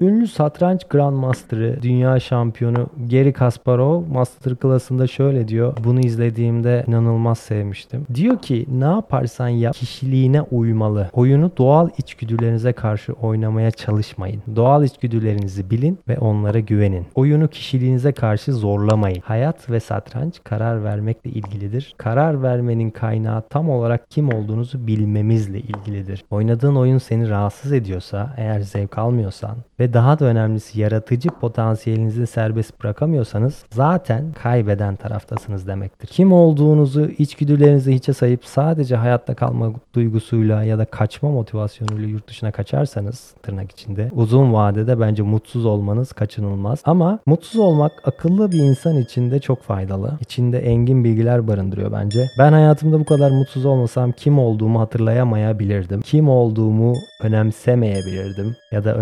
Ünlü 0.00 0.26
satranç 0.26 0.84
Grandmaster'ı, 0.90 1.78
dünya 1.82 2.20
şampiyonu 2.20 2.86
Gary 3.10 3.32
Kasparov 3.32 4.02
Master 4.12 4.56
klasında 4.56 5.06
şöyle 5.06 5.48
diyor. 5.48 5.76
Bunu 5.84 6.00
izlediğimde 6.00 6.84
inanılmaz 6.88 7.38
sevmiştim. 7.38 8.06
Diyor 8.14 8.38
ki 8.38 8.66
ne 8.68 8.84
yaparsan 8.84 9.48
yap 9.48 9.74
kişiliğine 9.74 10.42
uymalı. 10.42 11.10
Oyunu 11.12 11.50
doğal 11.58 11.88
içgüdülerinize 11.98 12.72
karşı 12.72 13.12
oynamaya 13.12 13.70
çalışmayın. 13.70 14.42
Doğal 14.56 14.84
içgüdülerinizi 14.84 15.70
bilin 15.70 15.98
ve 16.08 16.18
onlara 16.18 16.60
güvenin. 16.60 17.06
Oyunu 17.14 17.48
kişiliğinize 17.48 18.12
karşı 18.12 18.52
zorlamayın. 18.52 19.20
Hayat 19.24 19.70
ve 19.70 19.80
satranç 19.80 20.40
karar 20.44 20.84
vermekle 20.84 21.30
ilgilidir. 21.30 21.94
Karar 21.98 22.42
vermenin 22.42 22.90
kaynağı 22.90 23.42
tam 23.42 23.70
olarak 23.70 24.10
kim 24.10 24.34
olduğunuzu 24.34 24.86
bilmemizle 24.86 25.58
ilgilidir. 25.58 26.24
Oynadığın 26.30 26.76
oyun 26.76 26.98
seni 26.98 27.28
rahatsız 27.28 27.72
ediyorsa, 27.72 28.34
eğer 28.36 28.60
zevk 28.60 28.98
almıyorsan 28.98 29.56
ve 29.80 29.85
ve 29.86 29.92
daha 29.92 30.18
da 30.18 30.24
önemlisi 30.24 30.80
yaratıcı 30.80 31.28
potansiyelinizi 31.28 32.26
serbest 32.26 32.82
bırakamıyorsanız 32.82 33.64
zaten 33.72 34.32
kaybeden 34.42 34.96
taraftasınız 34.96 35.66
demektir. 35.66 36.06
Kim 36.06 36.32
olduğunuzu 36.32 37.08
içgüdülerinizi 37.18 37.94
hiçe 37.94 38.12
sayıp 38.12 38.44
sadece 38.44 38.96
hayatta 38.96 39.34
kalma 39.34 39.72
duygusuyla 39.94 40.62
ya 40.62 40.78
da 40.78 40.84
kaçma 40.84 41.30
motivasyonuyla 41.30 42.08
yurt 42.08 42.28
dışına 42.28 42.52
kaçarsanız 42.52 43.34
tırnak 43.42 43.70
içinde 43.70 44.10
uzun 44.12 44.52
vadede 44.52 45.00
bence 45.00 45.22
mutsuz 45.22 45.64
olmanız 45.64 46.12
kaçınılmaz. 46.12 46.82
Ama 46.84 47.18
mutsuz 47.26 47.60
olmak 47.60 47.92
akıllı 48.04 48.52
bir 48.52 48.58
insan 48.58 48.98
için 48.98 49.30
de 49.30 49.40
çok 49.40 49.62
faydalı. 49.62 50.12
İçinde 50.20 50.58
engin 50.58 51.04
bilgiler 51.04 51.48
barındırıyor 51.48 51.92
bence. 51.92 52.26
Ben 52.38 52.52
hayatımda 52.52 53.00
bu 53.00 53.04
kadar 53.04 53.30
mutsuz 53.30 53.64
olmasam 53.64 54.12
kim 54.12 54.38
olduğumu 54.38 54.80
hatırlayamayabilirdim. 54.80 56.00
Kim 56.00 56.28
olduğumu 56.28 56.94
önemsemeyebilirdim 57.22 58.56
ya 58.72 58.84
da 58.84 58.94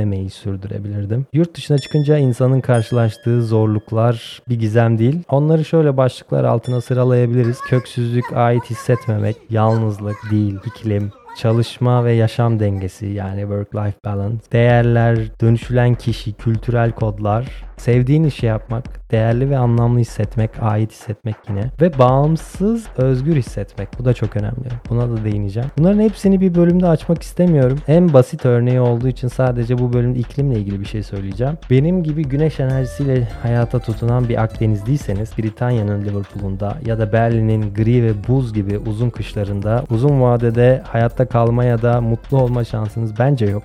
önemsememeyi 0.00 0.30
sürdürebilirdim. 0.30 1.26
Yurt 1.32 1.56
dışına 1.56 1.78
çıkınca 1.78 2.18
insanın 2.18 2.60
karşılaştığı 2.60 3.42
zorluklar 3.42 4.42
bir 4.48 4.58
gizem 4.58 4.98
değil. 4.98 5.22
Onları 5.28 5.64
şöyle 5.64 5.96
başlıklar 5.96 6.44
altına 6.44 6.80
sıralayabiliriz. 6.80 7.60
Köksüzlük, 7.60 8.32
ait 8.34 8.70
hissetmemek, 8.70 9.36
yalnızlık 9.50 10.16
değil, 10.30 10.58
iklim, 10.66 11.12
çalışma 11.36 12.04
ve 12.04 12.12
yaşam 12.12 12.60
dengesi 12.60 13.06
yani 13.06 13.40
work-life 13.40 14.04
balance, 14.04 14.42
değerler, 14.52 15.18
dönüşülen 15.40 15.94
kişi, 15.94 16.32
kültürel 16.32 16.92
kodlar, 16.92 17.46
sevdiğin 17.76 18.24
işi 18.24 18.46
yapmak, 18.46 18.99
değerli 19.12 19.50
ve 19.50 19.58
anlamlı 19.58 19.98
hissetmek, 19.98 20.50
ait 20.62 20.92
hissetmek 20.92 21.36
yine 21.48 21.70
ve 21.80 21.98
bağımsız, 21.98 22.86
özgür 22.96 23.36
hissetmek. 23.36 23.88
Bu 23.98 24.04
da 24.04 24.14
çok 24.14 24.36
önemli. 24.36 24.68
Buna 24.90 25.10
da 25.10 25.24
değineceğim. 25.24 25.68
Bunların 25.78 26.00
hepsini 26.00 26.40
bir 26.40 26.54
bölümde 26.54 26.88
açmak 26.88 27.22
istemiyorum. 27.22 27.78
En 27.88 28.12
basit 28.12 28.46
örneği 28.46 28.80
olduğu 28.80 29.08
için 29.08 29.28
sadece 29.28 29.78
bu 29.78 29.92
bölümde 29.92 30.18
iklimle 30.18 30.58
ilgili 30.58 30.80
bir 30.80 30.84
şey 30.84 31.02
söyleyeceğim. 31.02 31.58
Benim 31.70 32.02
gibi 32.02 32.22
güneş 32.22 32.60
enerjisiyle 32.60 33.28
hayata 33.42 33.78
tutunan 33.78 34.28
bir 34.28 34.42
Akdenizliyseniz 34.42 35.38
Britanya'nın 35.38 36.04
Liverpool'unda 36.04 36.76
ya 36.86 36.98
da 36.98 37.12
Berlin'in 37.12 37.74
gri 37.74 38.02
ve 38.02 38.12
buz 38.28 38.54
gibi 38.54 38.78
uzun 38.78 39.10
kışlarında 39.10 39.84
uzun 39.90 40.20
vadede 40.20 40.82
hayatta 40.86 41.26
kalma 41.26 41.64
ya 41.64 41.82
da 41.82 42.00
mutlu 42.00 42.38
olma 42.38 42.64
şansınız 42.64 43.18
bence 43.18 43.46
yok. 43.46 43.62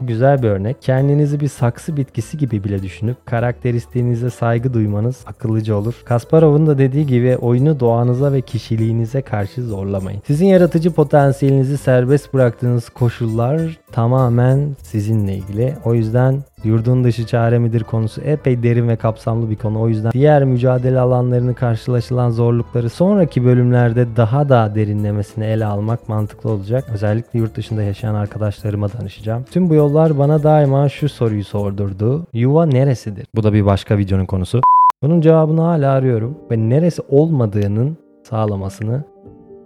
Bu 0.00 0.06
güzel 0.06 0.42
bir 0.42 0.48
örnek. 0.48 0.82
Kendinizi 0.82 1.40
bir 1.40 1.48
saksı 1.48 1.96
bitkisi 1.96 2.38
gibi 2.38 2.64
bile 2.64 2.82
düşünüp 2.82 3.26
karakteristiğinize 3.26 4.30
saygı 4.68 4.74
duymanız 4.74 5.16
akıllıca 5.26 5.74
olur. 5.74 5.94
Kasparov'un 6.04 6.66
da 6.66 6.78
dediği 6.78 7.06
gibi 7.06 7.36
oyunu 7.36 7.80
doğanıza 7.80 8.32
ve 8.32 8.40
kişiliğinize 8.40 9.22
karşı 9.22 9.62
zorlamayın. 9.62 10.22
Sizin 10.26 10.46
yaratıcı 10.46 10.90
potansiyelinizi 10.90 11.78
serbest 11.78 12.34
bıraktığınız 12.34 12.88
koşullar 12.88 13.78
tamamen 13.92 14.76
sizinle 14.82 15.36
ilgili. 15.36 15.74
O 15.84 15.94
yüzden 15.94 16.42
Yurdun 16.64 17.04
dışı 17.04 17.26
çare 17.26 17.58
midir 17.58 17.84
konusu 17.84 18.20
epey 18.20 18.62
derin 18.62 18.88
ve 18.88 18.96
kapsamlı 18.96 19.50
bir 19.50 19.56
konu. 19.56 19.80
O 19.80 19.88
yüzden 19.88 20.12
diğer 20.12 20.44
mücadele 20.44 21.00
alanlarını 21.00 21.54
karşılaşılan 21.54 22.30
zorlukları 22.30 22.90
sonraki 22.90 23.44
bölümlerde 23.44 24.06
daha 24.16 24.48
da 24.48 24.72
derinlemesine 24.74 25.46
ele 25.46 25.64
almak 25.64 26.08
mantıklı 26.08 26.50
olacak. 26.50 26.84
Özellikle 26.94 27.38
yurt 27.38 27.56
dışında 27.56 27.82
yaşayan 27.82 28.14
arkadaşlarıma 28.14 28.92
danışacağım. 28.92 29.44
Tüm 29.50 29.70
bu 29.70 29.74
yollar 29.74 30.18
bana 30.18 30.42
daima 30.42 30.88
şu 30.88 31.08
soruyu 31.08 31.44
sordurdu. 31.44 32.26
Yuva 32.32 32.66
neresidir? 32.66 33.26
Bu 33.34 33.42
da 33.42 33.52
bir 33.52 33.66
başka 33.66 33.98
videonun 33.98 34.26
konusu. 34.26 34.60
Bunun 35.02 35.20
cevabını 35.20 35.60
hala 35.60 35.92
arıyorum 35.92 36.38
ve 36.50 36.58
neresi 36.58 37.02
olmadığının 37.08 37.96
sağlamasını 38.24 39.04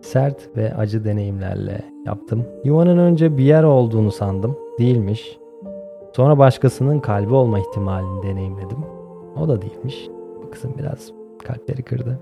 sert 0.03 0.57
ve 0.57 0.75
acı 0.75 1.05
deneyimlerle 1.05 1.85
yaptım. 2.07 2.47
Yuvanın 2.65 2.99
önce 2.99 3.37
bir 3.37 3.45
yer 3.45 3.63
olduğunu 3.63 4.13
sandım. 4.13 4.57
Değilmiş. 4.79 5.42
Sonra 6.17 6.39
başkasının 6.39 7.01
kalbi 7.01 7.35
olma 7.35 7.59
ihtimalini 7.59 8.23
deneyimledim. 8.23 8.79
O 9.37 9.49
da 9.49 9.63
değilmiş. 9.63 10.09
Bu 10.43 10.51
kısım 10.51 10.75
biraz 10.79 11.13
kalpleri 11.45 11.83
kırdı. 11.83 12.19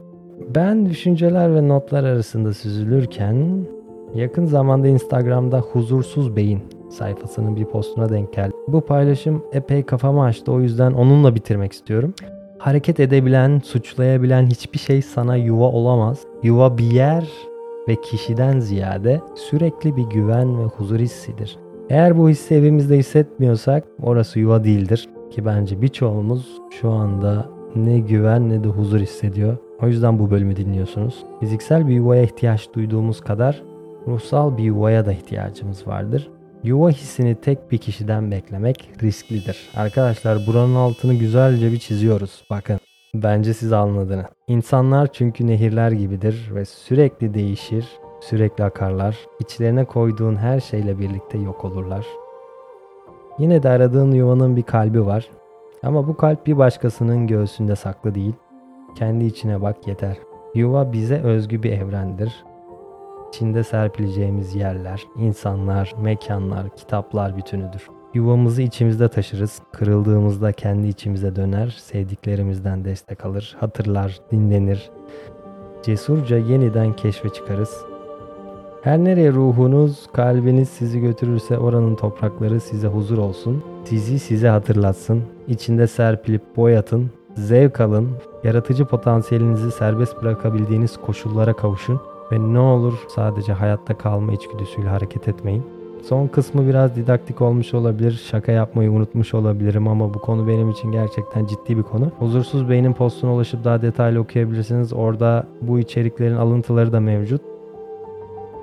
Ben 0.54 0.86
düşünceler 0.86 1.54
ve 1.54 1.68
notlar 1.68 2.04
arasında 2.04 2.54
süzülürken 2.54 3.66
yakın 4.14 4.44
zamanda 4.44 4.88
Instagram'da 4.88 5.60
Huzursuz 5.60 6.36
Beyin 6.36 6.60
sayfasının 6.90 7.56
bir 7.56 7.64
postuna 7.64 8.08
denk 8.08 8.32
geldi. 8.32 8.52
Bu 8.68 8.80
paylaşım 8.80 9.44
epey 9.52 9.82
kafamı 9.82 10.22
açtı 10.22 10.52
o 10.52 10.60
yüzden 10.60 10.92
onunla 10.92 11.34
bitirmek 11.34 11.72
istiyorum. 11.72 12.14
Hareket 12.58 13.00
edebilen, 13.00 13.60
suçlayabilen 13.64 14.46
hiçbir 14.46 14.78
şey 14.78 15.02
sana 15.02 15.36
yuva 15.36 15.64
olamaz. 15.64 16.18
Yuva 16.42 16.78
bir 16.78 16.90
yer 16.90 17.28
ve 17.88 17.96
kişiden 18.00 18.60
ziyade 18.60 19.20
sürekli 19.34 19.96
bir 19.96 20.02
güven 20.02 20.58
ve 20.58 20.64
huzur 20.64 20.98
hissidir. 20.98 21.58
Eğer 21.90 22.18
bu 22.18 22.28
hissi 22.28 22.54
evimizde 22.54 22.98
hissetmiyorsak 22.98 23.84
orası 24.02 24.40
yuva 24.40 24.64
değildir. 24.64 25.08
Ki 25.30 25.44
bence 25.44 25.82
birçoğumuz 25.82 26.58
şu 26.80 26.90
anda 26.90 27.48
ne 27.76 27.98
güven 27.98 28.50
ne 28.50 28.64
de 28.64 28.68
huzur 28.68 29.00
hissediyor. 29.00 29.56
O 29.82 29.86
yüzden 29.86 30.18
bu 30.18 30.30
bölümü 30.30 30.56
dinliyorsunuz. 30.56 31.24
Fiziksel 31.40 31.88
bir 31.88 31.94
yuvaya 31.94 32.22
ihtiyaç 32.22 32.68
duyduğumuz 32.74 33.20
kadar 33.20 33.62
ruhsal 34.06 34.56
bir 34.56 34.62
yuvaya 34.62 35.06
da 35.06 35.12
ihtiyacımız 35.12 35.86
vardır. 35.86 36.30
Yuva 36.64 36.90
hissini 36.90 37.34
tek 37.34 37.72
bir 37.72 37.78
kişiden 37.78 38.30
beklemek 38.30 38.90
risklidir. 39.02 39.70
Arkadaşlar 39.76 40.38
buranın 40.46 40.74
altını 40.74 41.14
güzelce 41.14 41.72
bir 41.72 41.78
çiziyoruz. 41.78 42.44
Bakın. 42.50 42.78
Bence 43.14 43.54
siz 43.54 43.72
anladınız. 43.72 44.26
İnsanlar 44.48 45.12
çünkü 45.12 45.46
nehirler 45.46 45.90
gibidir 45.90 46.50
ve 46.54 46.64
sürekli 46.64 47.34
değişir, 47.34 47.84
sürekli 48.20 48.64
akarlar. 48.64 49.18
İçlerine 49.40 49.84
koyduğun 49.84 50.36
her 50.36 50.60
şeyle 50.60 50.98
birlikte 50.98 51.38
yok 51.38 51.64
olurlar. 51.64 52.06
Yine 53.38 53.62
de 53.62 53.68
aradığın 53.68 54.12
yuvanın 54.12 54.56
bir 54.56 54.62
kalbi 54.62 55.06
var. 55.06 55.30
Ama 55.82 56.08
bu 56.08 56.16
kalp 56.16 56.46
bir 56.46 56.58
başkasının 56.58 57.26
göğsünde 57.26 57.76
saklı 57.76 58.14
değil. 58.14 58.34
Kendi 58.94 59.24
içine 59.24 59.62
bak 59.62 59.86
yeter. 59.86 60.16
Yuva 60.54 60.92
bize 60.92 61.20
özgü 61.20 61.62
bir 61.62 61.72
evrendir. 61.72 62.44
İçinde 63.28 63.64
serpileceğimiz 63.64 64.54
yerler, 64.54 65.04
insanlar, 65.16 65.94
mekanlar, 66.02 66.76
kitaplar 66.76 67.36
bütünüdür. 67.36 67.88
Yuvamızı 68.14 68.62
içimizde 68.62 69.08
taşırız. 69.08 69.62
Kırıldığımızda 69.72 70.52
kendi 70.52 70.88
içimize 70.88 71.36
döner, 71.36 71.68
sevdiklerimizden 71.80 72.84
destek 72.84 73.24
alır, 73.24 73.56
hatırlar, 73.60 74.20
dinlenir. 74.32 74.90
Cesurca 75.82 76.38
yeniden 76.38 76.96
keşfe 76.96 77.28
çıkarız. 77.28 77.89
Her 78.82 78.98
nereye 78.98 79.32
ruhunuz, 79.32 80.06
kalbiniz 80.12 80.68
sizi 80.68 81.00
götürürse 81.00 81.58
oranın 81.58 81.94
toprakları 81.94 82.60
size 82.60 82.88
huzur 82.88 83.18
olsun. 83.18 83.62
Sizi 83.84 84.18
size 84.18 84.48
hatırlatsın. 84.48 85.22
İçinde 85.48 85.86
serpilip 85.86 86.42
boyatın. 86.56 87.10
Zevk 87.34 87.80
alın. 87.80 88.08
Yaratıcı 88.44 88.84
potansiyelinizi 88.84 89.70
serbest 89.70 90.22
bırakabildiğiniz 90.22 90.96
koşullara 90.96 91.52
kavuşun. 91.52 92.00
Ve 92.32 92.38
ne 92.54 92.58
olur 92.58 92.94
sadece 93.08 93.52
hayatta 93.52 93.98
kalma 93.98 94.32
içgüdüsüyle 94.32 94.88
hareket 94.88 95.28
etmeyin. 95.28 95.62
Son 96.08 96.26
kısmı 96.26 96.66
biraz 96.66 96.96
didaktik 96.96 97.40
olmuş 97.40 97.74
olabilir. 97.74 98.22
Şaka 98.30 98.52
yapmayı 98.52 98.90
unutmuş 98.90 99.34
olabilirim 99.34 99.88
ama 99.88 100.14
bu 100.14 100.18
konu 100.18 100.48
benim 100.48 100.70
için 100.70 100.92
gerçekten 100.92 101.46
ciddi 101.46 101.76
bir 101.76 101.82
konu. 101.82 102.10
Huzursuz 102.18 102.68
Beynin 102.68 102.92
postuna 102.92 103.34
ulaşıp 103.34 103.64
daha 103.64 103.82
detaylı 103.82 104.20
okuyabilirsiniz. 104.20 104.92
Orada 104.92 105.46
bu 105.62 105.78
içeriklerin 105.78 106.36
alıntıları 106.36 106.92
da 106.92 107.00
mevcut. 107.00 107.49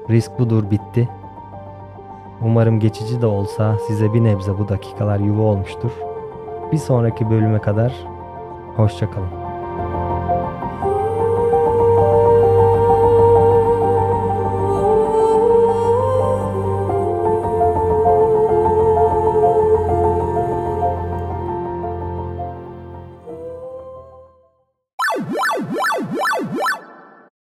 Risk 0.10 0.40
budur 0.40 0.72
bitti. 0.72 1.10
Umarım 2.42 2.80
geçici 2.80 3.22
de 3.22 3.26
olsa 3.26 3.78
size 3.88 4.14
bir 4.14 4.24
nebze 4.24 4.58
bu 4.60 4.70
dakikalar 4.70 5.20
yuva 5.20 5.42
olmuştur. 5.42 5.92
Bir 6.72 6.78
sonraki 6.78 7.30
bölüme 7.30 7.60
kadar 7.60 7.94
hoşçakalın. 8.76 9.37